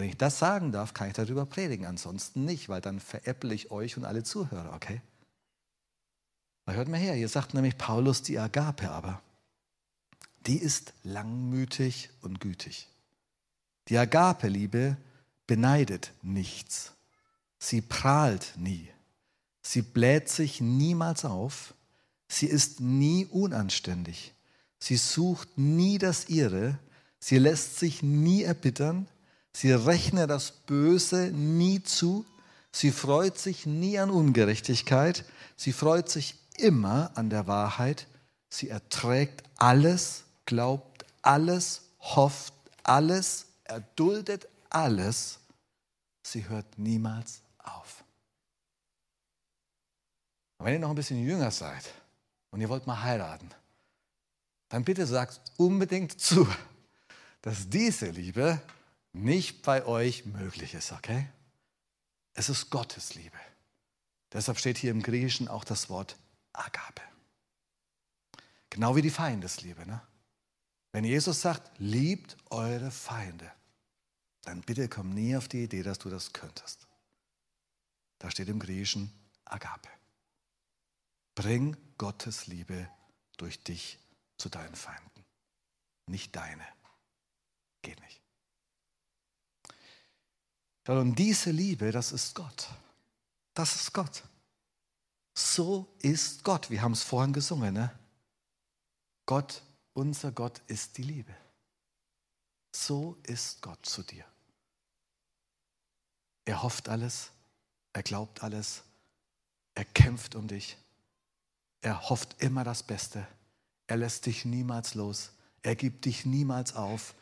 [0.00, 1.84] Wenn ich das sagen darf, kann ich darüber predigen.
[1.84, 5.02] Ansonsten nicht, weil dann veräpple ich euch und alle Zuhörer, okay?
[6.64, 9.20] Aber hört mal her, hier sagt nämlich Paulus die Agape aber.
[10.46, 12.88] Die ist langmütig und gütig.
[13.88, 14.96] Die Agape-Liebe
[15.46, 16.94] beneidet nichts.
[17.58, 18.88] Sie prahlt nie.
[19.60, 21.74] Sie bläht sich niemals auf.
[22.26, 24.32] Sie ist nie unanständig.
[24.78, 26.78] Sie sucht nie das Ihre.
[27.18, 29.06] Sie lässt sich nie erbittern.
[29.52, 32.24] Sie rechnet das Böse nie zu.
[32.72, 35.24] Sie freut sich nie an Ungerechtigkeit.
[35.56, 38.06] Sie freut sich immer an der Wahrheit.
[38.48, 45.38] Sie erträgt alles, glaubt alles, hofft alles, erduldet alles.
[46.22, 48.04] Sie hört niemals auf.
[50.58, 51.84] Und wenn ihr noch ein bisschen jünger seid
[52.50, 53.48] und ihr wollt mal heiraten,
[54.68, 56.46] dann bitte sagt unbedingt zu,
[57.42, 58.60] dass diese Liebe
[59.12, 61.28] nicht bei euch möglich ist, okay?
[62.34, 63.38] Es ist Gottes Liebe.
[64.32, 66.16] Deshalb steht hier im Griechischen auch das Wort
[66.52, 67.02] Agape.
[68.70, 69.84] Genau wie die Feindesliebe.
[69.86, 70.00] Ne?
[70.92, 73.50] Wenn Jesus sagt, liebt eure Feinde,
[74.42, 76.86] dann bitte komm nie auf die Idee, dass du das könntest.
[78.18, 79.12] Da steht im Griechischen
[79.44, 79.88] Agape.
[81.34, 82.88] Bring Gottes Liebe
[83.36, 83.98] durch dich
[84.36, 85.24] zu deinen Feinden,
[86.06, 86.66] nicht deine.
[87.82, 88.19] Geht nicht.
[90.86, 92.68] Und diese Liebe, das ist Gott.
[93.54, 94.22] Das ist Gott.
[95.34, 96.70] So ist Gott.
[96.70, 97.74] Wir haben es vorhin gesungen.
[97.74, 97.90] Ne?
[99.26, 99.62] Gott,
[99.92, 101.34] unser Gott ist die Liebe.
[102.72, 104.24] So ist Gott zu dir.
[106.44, 107.30] Er hofft alles,
[107.92, 108.82] er glaubt alles,
[109.74, 110.76] er kämpft um dich,
[111.80, 113.26] er hofft immer das Beste,
[113.86, 117.14] er lässt dich niemals los, er gibt dich niemals auf,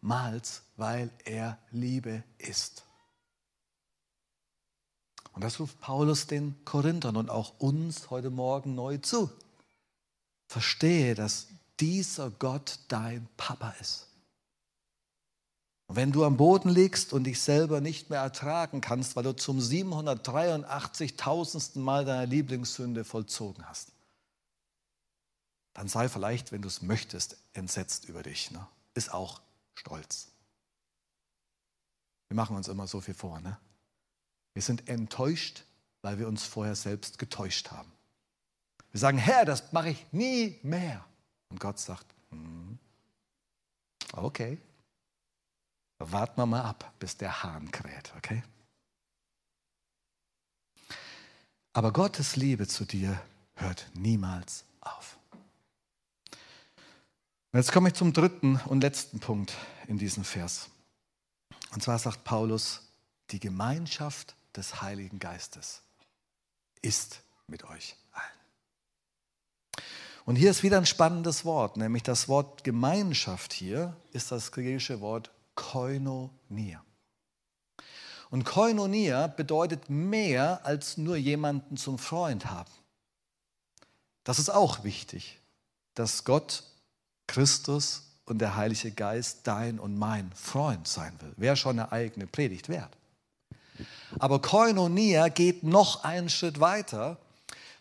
[0.00, 2.84] niemals, weil er Liebe ist.
[5.32, 9.30] Und das ruft Paulus den Korinthern und auch uns heute Morgen neu zu.
[10.48, 11.46] Verstehe, dass
[11.78, 14.08] dieser Gott dein Papa ist.
[15.86, 19.34] Und wenn du am Boden liegst und dich selber nicht mehr ertragen kannst, weil du
[19.34, 21.78] zum 783.000.
[21.78, 23.92] Mal deine Lieblingssünde vollzogen hast,
[25.74, 28.50] dann sei vielleicht, wenn du es möchtest, entsetzt über dich.
[28.50, 28.66] Ne?
[28.94, 29.40] Ist auch
[29.74, 30.30] stolz.
[32.28, 33.40] Wir machen uns immer so viel vor.
[33.40, 33.58] Ne?
[34.54, 35.64] Wir sind enttäuscht,
[36.02, 37.90] weil wir uns vorher selbst getäuscht haben.
[38.90, 41.04] Wir sagen, Herr, das mache ich nie mehr.
[41.48, 42.78] Und Gott sagt, hm,
[44.12, 44.58] okay,
[45.98, 48.42] warten wir mal ab, bis der Hahn kräht, okay?
[51.72, 53.22] Aber Gottes Liebe zu dir
[53.54, 55.19] hört niemals auf.
[57.52, 59.56] Und jetzt komme ich zum dritten und letzten Punkt
[59.88, 60.70] in diesem Vers.
[61.72, 62.82] Und zwar sagt Paulus,
[63.30, 65.82] die Gemeinschaft des Heiligen Geistes
[66.82, 69.84] ist mit euch allen.
[70.24, 75.00] Und hier ist wieder ein spannendes Wort, nämlich das Wort Gemeinschaft hier ist das griechische
[75.00, 76.84] Wort Koinonia.
[78.30, 82.70] Und Koinonia bedeutet mehr als nur jemanden zum Freund haben.
[84.22, 85.40] Das ist auch wichtig,
[85.94, 86.62] dass Gott,
[87.30, 91.32] Christus und der Heilige Geist dein und mein Freund sein will.
[91.36, 92.96] Wäre schon eine eigene Predigt wert.
[94.18, 97.18] Aber Koinonia geht noch einen Schritt weiter,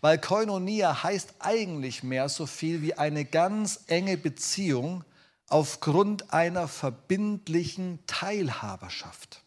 [0.02, 5.04] weil Koinonia heißt eigentlich mehr so viel wie eine ganz enge Beziehung
[5.48, 9.42] aufgrund einer verbindlichen Teilhaberschaft.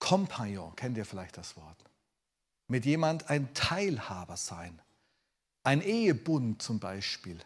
[0.00, 1.78] Kompagnon, kennt ihr vielleicht das Wort?
[2.66, 4.82] Mit jemand ein Teilhaber sein.
[5.62, 7.38] Ein Ehebund zum Beispiel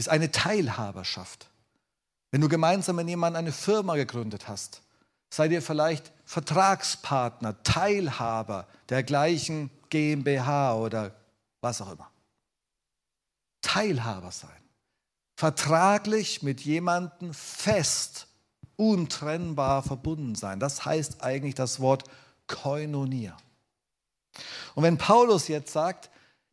[0.00, 1.50] ist eine Teilhaberschaft.
[2.30, 4.82] Wenn du gemeinsam mit jemandem eine Firma gegründet hast,
[5.28, 11.14] seid ihr vielleicht Vertragspartner, Teilhaber der gleichen GmbH oder
[11.60, 12.10] was auch immer.
[13.60, 14.50] Teilhaber sein.
[15.36, 18.26] Vertraglich mit jemandem fest,
[18.76, 20.60] untrennbar verbunden sein.
[20.60, 22.04] Das heißt eigentlich das Wort
[22.46, 23.36] Koinonia.
[24.74, 26.10] Und wenn Paulus jetzt sagt,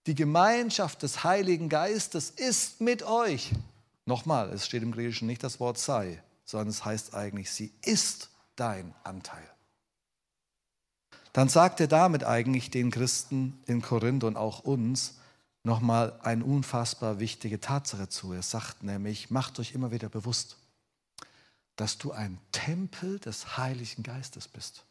[0.08, 3.52] die Gemeinschaft des Heiligen Geistes ist mit euch,
[4.06, 8.30] nochmal, es steht im Griechischen nicht das Wort sei, sondern es heißt eigentlich, sie ist
[8.56, 9.44] dein Anteil.
[11.34, 15.20] Dann sagt er damit eigentlich den Christen in Korinth und auch uns
[15.64, 18.32] nochmal eine unfassbar wichtige Tatsache zu.
[18.32, 20.56] Er sagt nämlich, macht euch immer wieder bewusst,
[21.76, 24.86] dass du ein Tempel des Heiligen Geistes bist.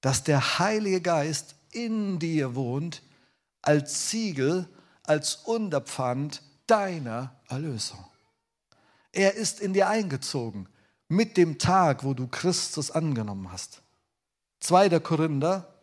[0.00, 3.02] Dass der Heilige Geist in dir wohnt
[3.62, 4.68] als Siegel,
[5.04, 8.04] als Unterpfand deiner Erlösung.
[9.12, 10.68] Er ist in dir eingezogen
[11.08, 13.82] mit dem Tag, wo du Christus angenommen hast.
[14.60, 15.00] 2.
[15.00, 15.74] Korinther,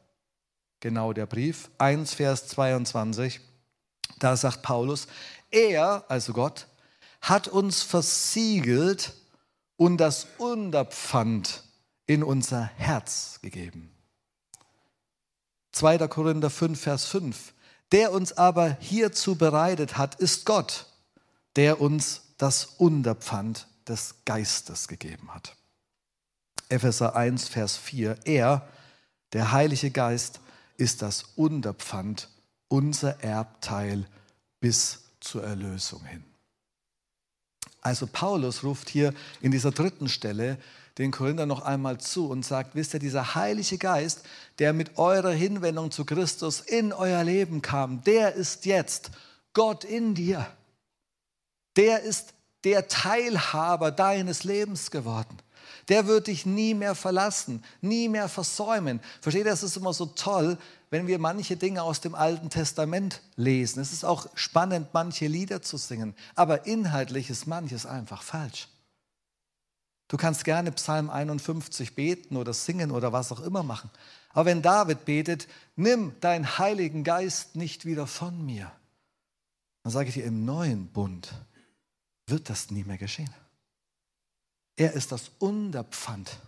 [0.79, 3.39] genau der Brief, 1 Vers 22,
[4.19, 5.07] da sagt Paulus,
[5.51, 6.67] er, also Gott,
[7.21, 9.13] hat uns versiegelt
[9.75, 11.63] und das Unterpfand
[12.05, 13.91] in unser Herz gegeben.
[15.73, 16.07] 2.
[16.07, 17.53] Korinther 5, Vers 5.
[17.91, 20.85] Der uns aber hierzu bereitet hat, ist Gott,
[21.55, 25.55] der uns das Unterpfand des Geistes gegeben hat.
[26.69, 28.17] Epheser 1, Vers 4.
[28.25, 28.67] Er,
[29.33, 30.39] der Heilige Geist,
[30.77, 32.29] ist das Unterpfand,
[32.67, 34.05] unser Erbteil
[34.59, 36.23] bis zur Erlösung hin.
[37.81, 40.57] Also Paulus ruft hier in dieser dritten Stelle
[40.99, 44.23] den Korinther noch einmal zu und sagt, wisst ihr, dieser Heilige Geist,
[44.59, 49.11] der mit eurer Hinwendung zu Christus in euer Leben kam, der ist jetzt
[49.53, 50.45] Gott in dir.
[51.77, 52.33] Der ist
[52.65, 55.37] der Teilhaber deines Lebens geworden.
[55.87, 58.99] Der wird dich nie mehr verlassen, nie mehr versäumen.
[59.21, 60.57] Versteht ihr, das ist immer so toll,
[60.89, 63.79] wenn wir manche Dinge aus dem Alten Testament lesen.
[63.79, 68.67] Es ist auch spannend, manche Lieder zu singen, aber inhaltlich ist manches einfach falsch.
[70.09, 73.91] Du kannst gerne Psalm 51 beten oder singen oder was auch immer machen.
[74.31, 78.71] Aber wenn David betet, nimm deinen Heiligen Geist nicht wieder von mir,
[79.83, 81.31] dann sage ich dir, im neuen Bund
[82.25, 83.29] wird das nie mehr geschehen.
[84.75, 86.39] Er ist das Unterpfand.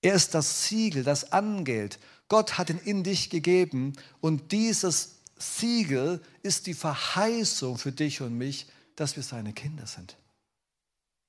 [0.00, 1.98] Er ist das Siegel, das Angeld.
[2.28, 8.38] Gott hat ihn in dich gegeben und dieses Siegel ist die Verheißung für dich und
[8.38, 10.16] mich, dass wir seine Kinder sind.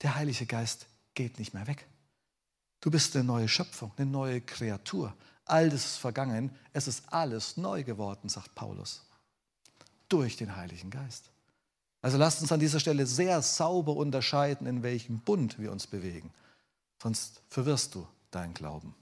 [0.01, 1.87] Der Heilige Geist geht nicht mehr weg.
[2.79, 5.15] Du bist eine neue Schöpfung, eine neue Kreatur.
[5.45, 9.05] Alles ist vergangen, es ist alles neu geworden, sagt Paulus.
[10.09, 11.29] Durch den Heiligen Geist.
[12.01, 16.33] Also lasst uns an dieser Stelle sehr sauber unterscheiden, in welchem Bund wir uns bewegen.
[17.01, 18.95] Sonst verwirrst du deinen Glauben.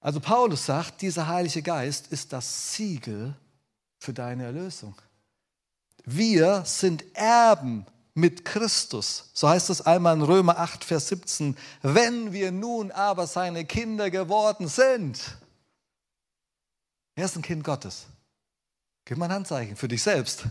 [0.00, 3.34] Also Paulus sagt, dieser Heilige Geist ist das Siegel
[3.98, 4.94] für deine Erlösung.
[6.04, 9.30] Wir sind Erben mit Christus.
[9.32, 11.56] So heißt es einmal in Römer 8, Vers 17.
[11.82, 15.20] Wenn wir nun aber seine Kinder geworden sind.
[17.14, 18.06] Er ist ein Kind Gottes.
[19.04, 20.44] Gib mal ein Handzeichen für dich selbst,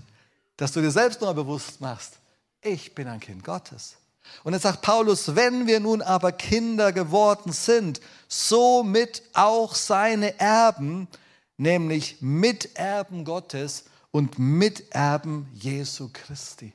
[0.57, 2.19] dass du dir selbst nur bewusst machst,
[2.61, 3.95] ich bin ein Kind Gottes.
[4.43, 11.07] Und jetzt sagt Paulus, wenn wir nun aber Kinder geworden sind, somit auch seine Erben,
[11.57, 16.73] nämlich Miterben Gottes und Miterben Jesu Christi.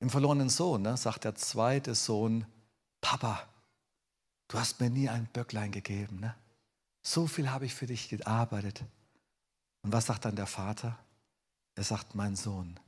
[0.00, 2.46] Im verlorenen Sohn ne, sagt der zweite Sohn,
[3.00, 3.46] Papa,
[4.48, 6.20] du hast mir nie ein Böcklein gegeben.
[6.20, 6.34] Ne?
[7.02, 8.82] So viel habe ich für dich gearbeitet.
[9.82, 10.98] Und was sagt dann der Vater?
[11.74, 12.80] Er sagt, mein Sohn,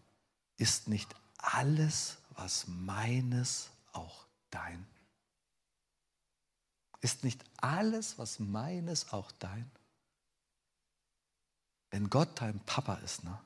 [0.57, 4.87] ist nicht alles, was meines, auch dein?
[7.01, 9.71] Ist nicht alles, was meines, auch dein?
[11.91, 13.39] Wenn Gott dein Papa ist, ne,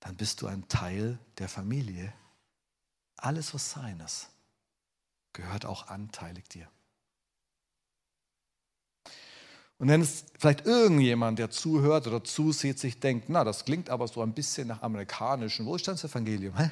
[0.00, 2.12] dann bist du ein Teil der Familie.
[3.22, 4.28] Alles, was seines,
[5.32, 6.68] gehört auch anteilig dir.
[9.78, 14.08] Und wenn es vielleicht irgendjemand, der zuhört oder zusieht, sich denkt, na, das klingt aber
[14.08, 16.70] so ein bisschen nach amerikanischem Wohlstandsevangelium, hä?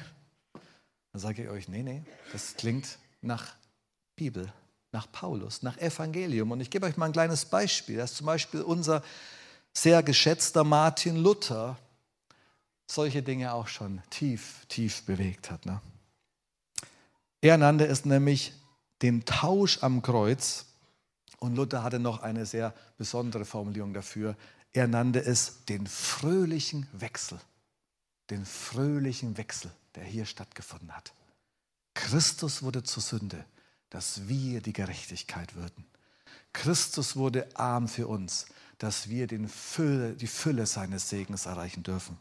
[1.11, 3.55] dann sage ich euch, nee, nee, das klingt nach
[4.15, 4.53] Bibel,
[4.91, 6.51] nach Paulus, nach Evangelium.
[6.51, 7.97] Und ich gebe euch mal ein kleines Beispiel.
[7.97, 9.03] Das ist zum Beispiel unser
[9.73, 11.77] sehr geschätzter Martin Luther
[12.85, 15.65] solche Dinge auch schon tief, tief bewegt hat.
[15.65, 15.81] Ne?
[17.41, 18.53] Er nannte es nämlich
[19.01, 20.65] den Tausch am Kreuz
[21.39, 24.35] und Luther hatte noch eine sehr besondere Formulierung dafür.
[24.73, 27.39] Er nannte es den fröhlichen Wechsel.
[28.29, 31.13] Den fröhlichen Wechsel, der hier stattgefunden hat.
[31.93, 33.43] Christus wurde zur Sünde,
[33.89, 35.85] dass wir die Gerechtigkeit würden.
[36.53, 42.17] Christus wurde arm für uns, dass wir Fülle, die Fülle seines Segens erreichen dürfen.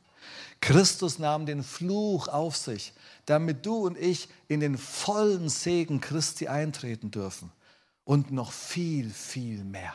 [0.61, 2.93] Christus nahm den Fluch auf sich,
[3.27, 7.53] damit du und ich in den vollen Segen Christi eintreten dürfen
[8.05, 9.95] und noch viel, viel mehr.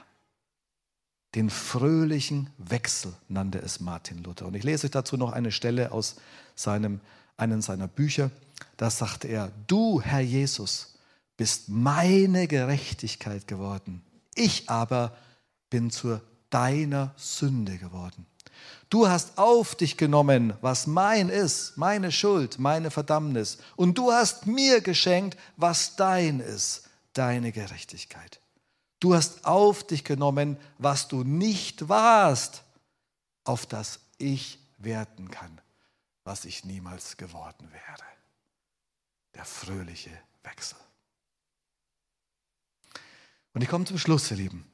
[1.35, 4.45] Den fröhlichen Wechsel nannte es Martin Luther.
[4.45, 6.17] Und ich lese euch dazu noch eine Stelle aus
[6.55, 7.01] seinem,
[7.37, 8.29] einem seiner Bücher.
[8.77, 10.93] Da sagte er, du, Herr Jesus,
[11.35, 14.03] bist meine Gerechtigkeit geworden.
[14.35, 15.17] Ich aber
[15.71, 16.21] bin zur
[16.51, 18.27] deiner Sünde geworden.
[18.89, 23.57] Du hast auf dich genommen, was mein ist, meine Schuld, meine Verdammnis.
[23.75, 28.39] Und du hast mir geschenkt, was dein ist, deine Gerechtigkeit.
[28.99, 32.63] Du hast auf dich genommen, was du nicht warst,
[33.43, 35.59] auf das ich werten kann,
[36.23, 38.07] was ich niemals geworden wäre.
[39.35, 40.11] Der fröhliche
[40.43, 40.77] Wechsel.
[43.53, 44.65] Und ich komme zum Schluss, ihr Lieben.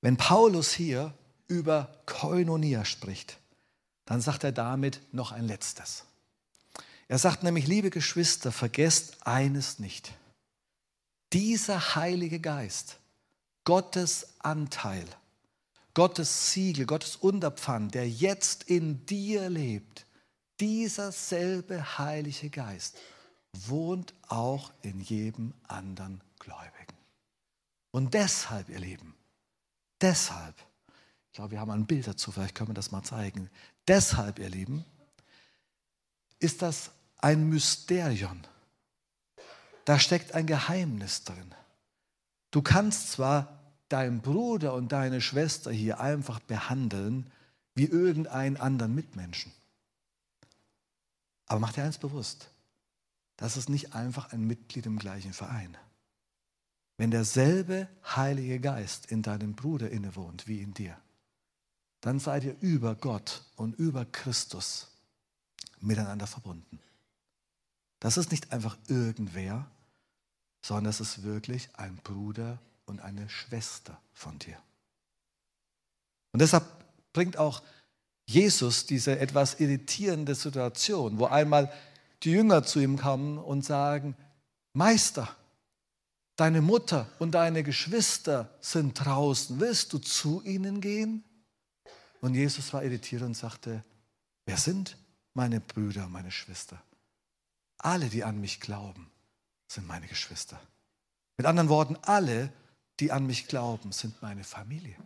[0.00, 1.14] Wenn Paulus hier
[1.48, 3.38] über Koinonia spricht,
[4.04, 6.04] dann sagt er damit noch ein letztes.
[7.08, 10.12] Er sagt nämlich, liebe Geschwister, vergesst eines nicht
[11.32, 12.98] dieser Heilige Geist,
[13.64, 15.06] Gottes Anteil,
[15.94, 20.06] Gottes Siegel, Gottes Unterpfand, der jetzt in dir lebt,
[20.60, 22.96] dieser selbe Heilige Geist
[23.52, 26.96] wohnt auch in jedem anderen Gläubigen.
[27.90, 29.14] Und deshalb, ihr Lieben,
[30.00, 30.54] deshalb,
[31.32, 33.50] ich glaube, wir haben ein Bild dazu, vielleicht können wir das mal zeigen.
[33.88, 34.84] Deshalb, ihr Lieben,
[36.38, 38.42] ist das ein Mysterium
[39.84, 41.54] da steckt ein Geheimnis drin.
[42.50, 43.58] Du kannst zwar
[43.88, 47.30] deinen Bruder und deine Schwester hier einfach behandeln
[47.74, 49.52] wie irgendeinen anderen Mitmenschen.
[51.46, 52.48] Aber mach dir eins bewusst,
[53.36, 55.76] das ist nicht einfach ein Mitglied im gleichen Verein.
[56.98, 60.96] wenn derselbe Heilige Geist in deinem Bruder innewohnt wie in dir,
[62.02, 64.88] dann seid ihr über Gott und über Christus
[65.80, 66.78] miteinander verbunden.
[68.00, 69.70] Das ist nicht einfach irgendwer,
[70.60, 74.58] sondern das ist wirklich ein Bruder und eine Schwester von dir.
[76.32, 76.64] Und deshalb
[77.12, 77.62] bringt auch
[78.26, 81.72] Jesus diese etwas irritierende Situation, wo einmal
[82.24, 84.16] die Jünger zu ihm kommen und sagen,
[84.72, 85.28] Meister,
[86.34, 91.24] deine Mutter und deine Geschwister sind draußen, willst du zu ihnen gehen?
[92.22, 93.84] Und Jesus war irritiert und sagte,
[94.46, 94.96] wer sind
[95.34, 96.80] meine Brüder, meine Schwester?
[97.78, 99.10] Alle, die an mich glauben,
[99.66, 100.60] sind meine Geschwister.
[101.36, 102.52] Mit anderen Worten, alle,
[103.00, 104.96] die an mich glauben, sind meine Familie.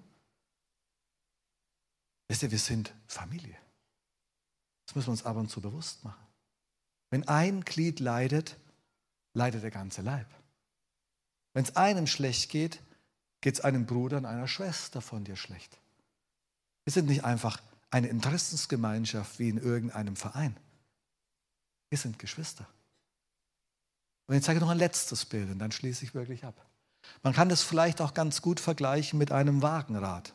[2.28, 3.56] Wisst ihr, wir sind Familie.
[4.84, 6.26] Das müssen wir uns ab und zu bewusst machen.
[7.08, 8.58] Wenn ein Glied leidet,
[9.32, 10.26] leidet der ganze Leib.
[11.54, 12.82] Wenn es einem schlecht geht,
[13.40, 15.78] geht es einem Bruder und einer Schwester von dir schlecht.
[16.87, 17.61] Wir sind nicht einfach
[17.91, 20.57] eine Interessensgemeinschaft wie in irgendeinem Verein.
[21.89, 22.64] Wir sind Geschwister.
[24.28, 26.64] Und jetzt zeige ich noch ein letztes Bild und dann schließe ich wirklich ab.
[27.24, 30.32] Man kann das vielleicht auch ganz gut vergleichen mit einem Wagenrad.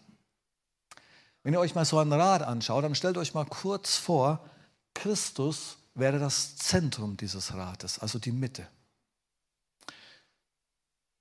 [1.44, 4.46] Wenn ihr euch mal so ein Rad anschaut, dann stellt euch mal kurz vor,
[4.94, 8.68] Christus wäre das Zentrum dieses Rades, also die Mitte.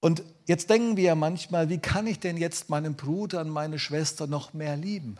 [0.00, 3.78] Und jetzt denken wir ja manchmal, wie kann ich denn jetzt meinen Bruder und meine
[3.78, 5.18] Schwester noch mehr lieben?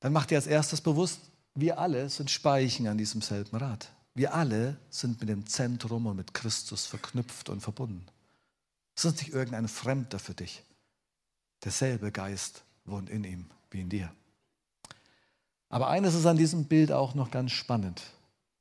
[0.00, 1.20] Dann macht ihr als erstes bewusst,
[1.54, 3.90] wir alle sind Speichen an diesem selben Rad.
[4.14, 8.06] Wir alle sind mit dem Zentrum und mit Christus verknüpft und verbunden.
[8.94, 10.62] Es ist nicht irgendein Fremder für dich.
[11.64, 14.10] Derselbe Geist wohnt in ihm wie in dir.
[15.68, 18.02] Aber eines ist an diesem Bild auch noch ganz spannend.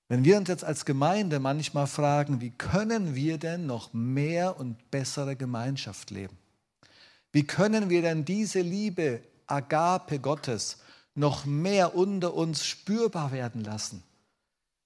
[0.08, 4.92] Wenn wir uns jetzt als Gemeinde manchmal fragen, wie können wir denn noch mehr und
[4.92, 6.38] bessere Gemeinschaft leben?
[7.32, 10.78] Wie können wir denn diese Liebe, Agape Gottes,
[11.16, 14.04] noch mehr unter uns spürbar werden lassen?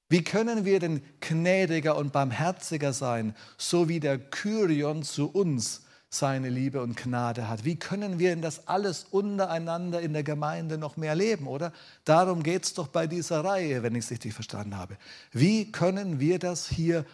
[0.08, 6.50] Wie können wir denn gnädiger und barmherziger sein, so wie der Kyrion zu uns seine
[6.50, 7.66] Liebe und Gnade hat.
[7.66, 11.72] Wie können wir in das alles untereinander in der Gemeinde noch mehr leben, oder?
[12.04, 14.98] Darum geht es doch bei dieser Reihe, wenn ich es richtig verstanden habe.
[15.32, 17.06] Wie können wir das hier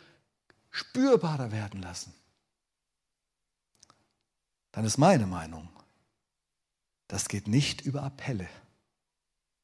[0.72, 2.14] spürbarer werden lassen?
[4.72, 5.70] Dann ist meine Meinung,
[7.08, 8.48] das geht nicht über Appelle.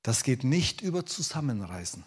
[0.04, 2.04] Das geht nicht über Zusammenreißen.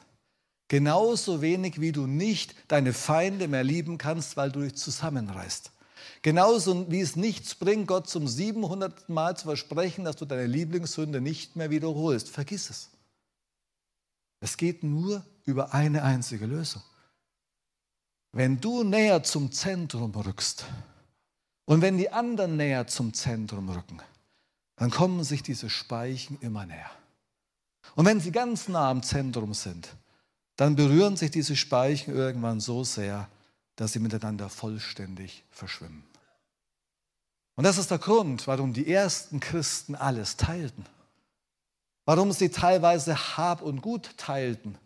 [0.69, 5.71] Genauso wenig wie du nicht deine Feinde mehr lieben kannst, weil du dich zusammenreißt.
[6.23, 9.09] Genauso wie es nichts bringt, Gott zum 700.
[9.09, 12.31] Mal zu versprechen, dass du deine Lieblingssünde nicht mehr wiederholst.
[12.31, 12.91] Vergiss es.
[14.41, 16.83] Es geht nur über eine einzige Lösung.
[18.33, 20.67] Wenn du näher zum Zentrum rückst
[21.67, 24.03] und wenn die anderen näher zum Zentrum rücken,
[24.77, 26.91] dann kommen sich diese Speichen immer näher.
[27.95, 29.89] Und wenn sie ganz nah am Zentrum sind,
[30.57, 33.29] dann berühren sich diese Speichen irgendwann so sehr,
[33.77, 36.05] dass sie miteinander vollständig verschwimmen.
[37.57, 40.87] Und das ist der Grund, warum die ersten Christen alles teilten.
[42.05, 44.77] Warum sie teilweise Hab und Gut teilten.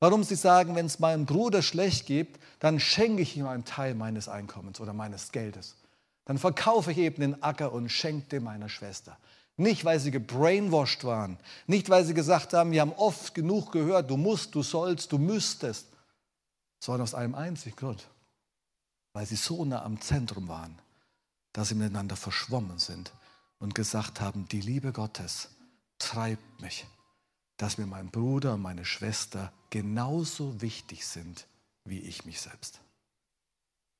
[0.00, 3.94] Warum sie sagen, wenn es meinem Bruder schlecht geht, dann schenke ich ihm einen Teil
[3.94, 5.76] meines Einkommens oder meines Geldes.
[6.24, 9.18] Dann verkaufe ich eben den Acker und schenke dem meiner Schwester.
[9.56, 11.38] Nicht, weil sie gebrainwashed waren.
[11.66, 15.18] Nicht, weil sie gesagt haben, wir haben oft genug gehört, du musst, du sollst, du
[15.18, 15.86] müsstest.
[16.80, 18.08] Sondern aus einem einzigen Grund
[19.14, 20.78] weil sie so nah am Zentrum waren,
[21.52, 23.12] dass sie miteinander verschwommen sind
[23.58, 25.48] und gesagt haben, die Liebe Gottes
[25.98, 26.86] treibt mich,
[27.56, 31.46] dass mir mein Bruder und meine Schwester genauso wichtig sind
[31.84, 32.80] wie ich mich selbst.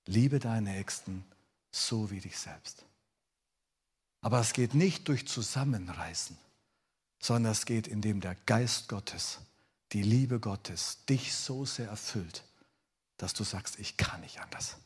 [0.06, 1.24] Liebe deinen Nächsten
[1.70, 2.84] so wie dich selbst.
[4.20, 6.36] Aber es geht nicht durch Zusammenreißen,
[7.20, 9.38] sondern es geht, indem der Geist Gottes,
[9.92, 12.42] die Liebe Gottes dich so sehr erfüllt,
[13.16, 14.76] dass du sagst, ich kann nicht anders.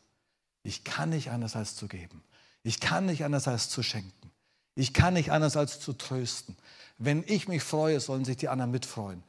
[0.68, 2.22] Ich kann nicht anders als zu geben.
[2.62, 4.30] Ich kann nicht anders als zu schenken.
[4.74, 6.58] Ich kann nicht anders als zu trösten.
[6.98, 9.22] Wenn ich mich freue, sollen sich die anderen mitfreuen.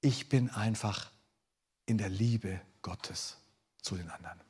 [0.00, 1.12] Ich bin einfach
[1.86, 3.36] in der Liebe Gottes
[3.80, 4.40] zu den anderen.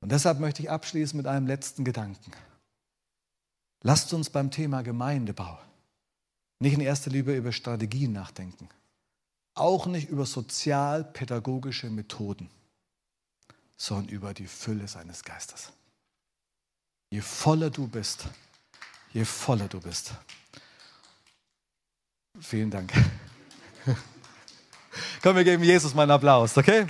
[0.00, 2.32] Und deshalb möchte ich abschließen mit einem letzten Gedanken.
[3.82, 5.58] Lasst uns beim Thema Gemeindebau
[6.60, 8.70] nicht in erster Linie über Strategien nachdenken,
[9.52, 12.48] auch nicht über sozialpädagogische Methoden
[13.80, 15.72] sondern über die Fülle seines Geistes.
[17.08, 18.26] Je voller du bist,
[19.14, 20.12] je voller du bist.
[22.38, 22.92] Vielen Dank.
[25.22, 26.86] Komm, wir geben Jesus mal einen Applaus, okay?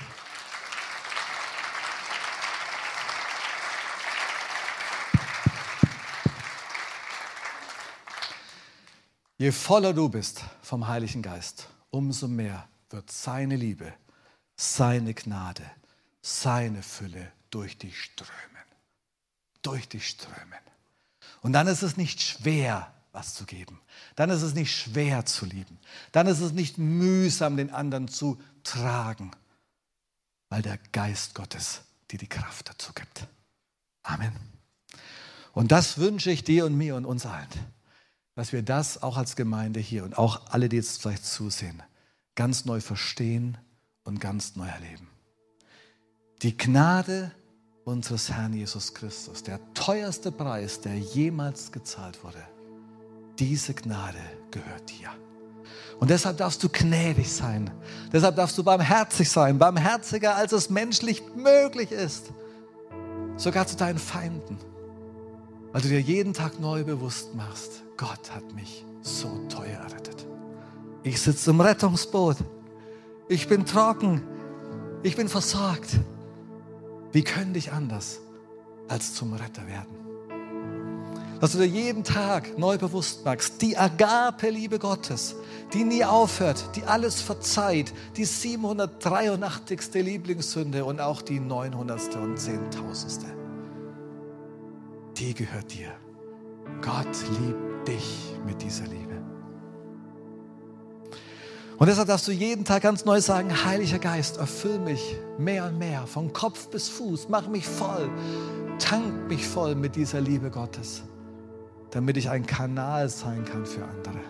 [9.39, 13.95] Je voller du bist vom Heiligen Geist, umso mehr wird seine Liebe,
[14.57, 15.71] seine Gnade,
[16.23, 18.31] seine Fülle durch dich strömen.
[19.63, 20.59] Durch dich strömen.
[21.43, 23.81] Und dann ist es nicht schwer, was zu geben.
[24.17, 25.79] Dann ist es nicht schwer zu lieben.
[26.13, 29.33] Dann ist es nicht mühsam, den anderen zu tragen,
[30.49, 33.27] weil der Geist Gottes dir die Kraft dazu gibt.
[34.03, 34.33] Amen.
[35.53, 37.49] Und das wünsche ich dir und mir und uns allen
[38.41, 41.83] dass wir das auch als Gemeinde hier und auch alle, die jetzt vielleicht zusehen,
[42.37, 43.59] ganz neu verstehen
[44.03, 45.10] und ganz neu erleben.
[46.43, 47.33] Die Gnade
[47.85, 52.43] unseres Herrn Jesus Christus, der teuerste Preis, der jemals gezahlt wurde,
[53.39, 54.19] diese Gnade
[54.51, 55.11] gehört dir.
[55.99, 57.71] Und deshalb darfst du gnädig sein.
[58.11, 62.31] Deshalb darfst du barmherzig sein, barmherziger, als es menschlich möglich ist.
[63.37, 64.57] Sogar zu deinen Feinden.
[65.73, 70.27] Weil du dir jeden Tag neu bewusst machst, Gott hat mich so teuer errettet.
[71.03, 72.39] Ich sitze im Rettungsboot.
[73.29, 74.23] Ich bin trocken.
[75.03, 76.01] Ich bin versorgt.
[77.13, 78.21] Wie könnte ich anders
[78.89, 80.01] als zum Retter werden?
[81.41, 85.35] Dass du dir jeden Tag neu bewusst machst, die Agape-Liebe Gottes,
[85.73, 89.95] die nie aufhört, die alles verzeiht, die 783.
[89.95, 92.17] Lieblingssünde und auch die 900.
[92.17, 93.25] und 10.000.
[95.17, 95.93] Die gehört dir.
[96.83, 97.07] Gott
[97.39, 99.10] liebt dich mit dieser Liebe.
[101.81, 105.79] Und deshalb darfst du jeden Tag ganz neu sagen, Heiliger Geist, erfüll mich mehr und
[105.79, 108.11] mehr, von Kopf bis Fuß, mach mich voll,
[108.79, 111.05] tank mich voll mit dieser Liebe Gottes,
[111.91, 114.21] damit ich ein Kanal sein kann für andere.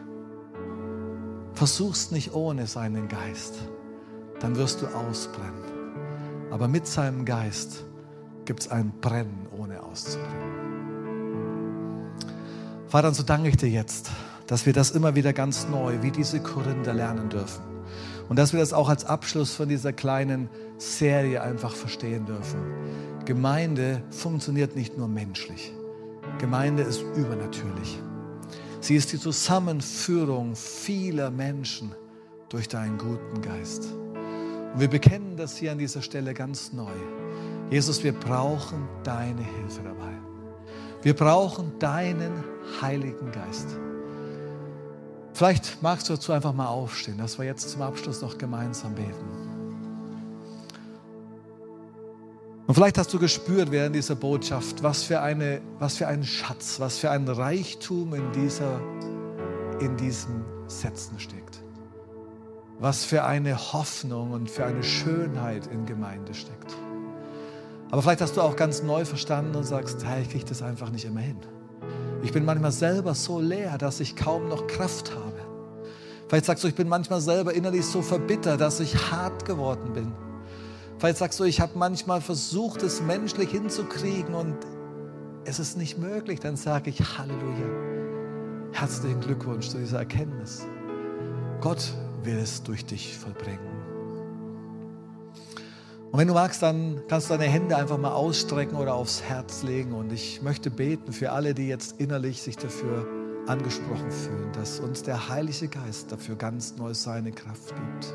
[1.55, 3.57] Versuch's nicht ohne seinen Geist,
[4.39, 5.65] dann wirst du ausbrennen.
[6.53, 7.85] Aber mit seinem Geist
[8.45, 10.61] gibt es ein Brennen ohne auszubrennen.
[12.87, 14.09] Vater, und so danke ich dir jetzt,
[14.51, 17.63] dass wir das immer wieder ganz neu, wie diese Korinther, lernen dürfen.
[18.29, 22.59] Und dass wir das auch als Abschluss von dieser kleinen Serie einfach verstehen dürfen.
[23.27, 25.73] Gemeinde funktioniert nicht nur menschlich.
[26.39, 28.03] Gemeinde ist übernatürlich.
[28.81, 31.95] Sie ist die Zusammenführung vieler Menschen
[32.49, 33.85] durch deinen guten Geist.
[34.75, 36.91] Und wir bekennen das hier an dieser Stelle ganz neu.
[37.71, 40.13] Jesus, wir brauchen deine Hilfe dabei.
[41.03, 42.43] Wir brauchen deinen
[42.81, 43.79] Heiligen Geist.
[45.41, 49.24] Vielleicht magst du dazu einfach mal aufstehen, dass wir jetzt zum Abschluss noch gemeinsam beten.
[52.66, 56.78] Und vielleicht hast du gespürt während dieser Botschaft, was für, eine, was für ein Schatz,
[56.78, 58.82] was für ein Reichtum in, dieser,
[59.80, 61.62] in diesen Sätzen steckt.
[62.78, 66.76] Was für eine Hoffnung und für eine Schönheit in Gemeinde steckt.
[67.91, 70.91] Aber vielleicht hast du auch ganz neu verstanden und sagst, hey, ich kriege das einfach
[70.91, 71.38] nicht immer hin.
[72.23, 75.41] Ich bin manchmal selber so leer, dass ich kaum noch Kraft habe.
[76.29, 80.12] Vielleicht sagst du, ich bin manchmal selber innerlich so verbittert, dass ich hart geworden bin.
[80.99, 84.57] Vielleicht sagst du, ich habe manchmal versucht, es menschlich hinzukriegen und
[85.45, 86.39] es ist nicht möglich.
[86.41, 88.71] Dann sage ich Halleluja.
[88.73, 90.66] Herzlichen Glückwunsch zu dieser Erkenntnis.
[91.61, 93.70] Gott will es durch dich vollbringen.
[96.13, 99.63] Und wenn du magst, dann kannst du deine Hände einfach mal ausstrecken oder aufs Herz
[99.63, 99.93] legen.
[99.93, 103.07] Und ich möchte beten für alle, die jetzt innerlich sich dafür
[103.47, 108.15] angesprochen fühlen, dass uns der Heilige Geist dafür ganz neu seine Kraft gibt.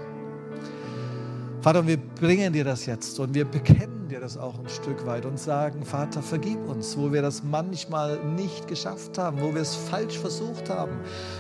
[1.62, 5.26] Vater, wir bringen dir das jetzt und wir bekennen dir das auch ein Stück weit
[5.26, 9.74] und sagen, Vater, vergib uns, wo wir das manchmal nicht geschafft haben, wo wir es
[9.74, 11.00] falsch versucht haben,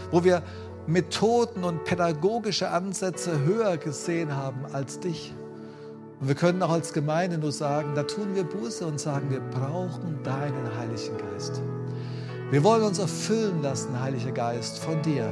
[0.10, 0.42] wo wir
[0.88, 5.34] Methoden und pädagogische Ansätze höher gesehen haben als dich.
[6.20, 9.42] Und wir können auch als Gemeinde nur sagen, da tun wir Buße und sagen, wir
[9.42, 11.62] brauchen deinen Heiligen Geist.
[12.52, 15.28] Wir wollen uns erfüllen lassen, Heiliger Geist, von dir.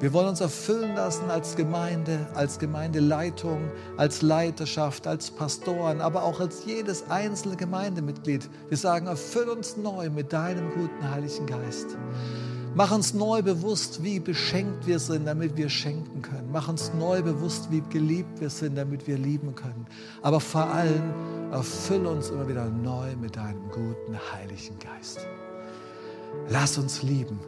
[0.00, 6.40] Wir wollen uns erfüllen lassen als Gemeinde, als Gemeindeleitung, als Leiterschaft, als Pastoren, aber auch
[6.40, 8.50] als jedes einzelne Gemeindemitglied.
[8.68, 11.96] Wir sagen, erfüll uns neu mit deinem guten Heiligen Geist.
[12.74, 16.48] Mach uns neu bewusst, wie beschenkt wir sind, damit wir schenken können.
[16.50, 19.86] Mach uns neu bewusst, wie geliebt wir sind, damit wir lieben können.
[20.22, 21.12] Aber vor allem
[21.50, 25.26] erfüll uns immer wieder neu mit deinem guten Heiligen Geist.
[26.48, 27.40] Lass uns lieben,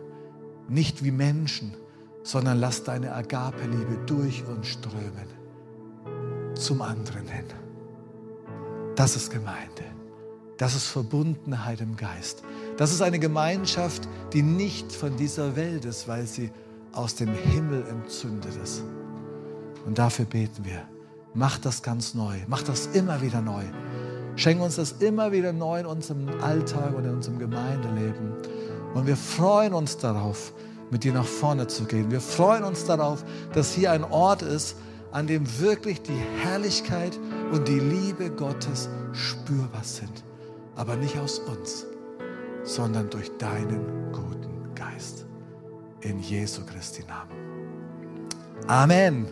[0.68, 1.74] nicht wie Menschen,
[2.22, 5.28] sondern lass deine Agape-Liebe durch uns strömen,
[6.54, 7.46] zum anderen hin.
[8.94, 9.84] Das ist Gemeinde.
[10.58, 12.44] Das ist Verbundenheit im Geist.
[12.76, 16.50] Das ist eine Gemeinschaft, die nicht von dieser Welt ist, weil sie
[16.92, 18.82] aus dem Himmel entzündet ist.
[19.86, 20.82] Und dafür beten wir.
[21.34, 22.36] Mach das ganz neu.
[22.46, 23.64] Mach das immer wieder neu.
[24.36, 28.32] Schenk uns das immer wieder neu in unserem Alltag und in unserem Gemeindeleben.
[28.94, 30.52] Und wir freuen uns darauf,
[30.90, 32.10] mit dir nach vorne zu gehen.
[32.10, 34.76] Wir freuen uns darauf, dass hier ein Ort ist,
[35.12, 37.18] an dem wirklich die Herrlichkeit
[37.52, 40.24] und die Liebe Gottes spürbar sind.
[40.74, 41.86] Aber nicht aus uns,
[42.64, 45.26] sondern durch deinen guten Geist.
[46.00, 48.28] In Jesu Christi Namen.
[48.66, 49.26] Amen.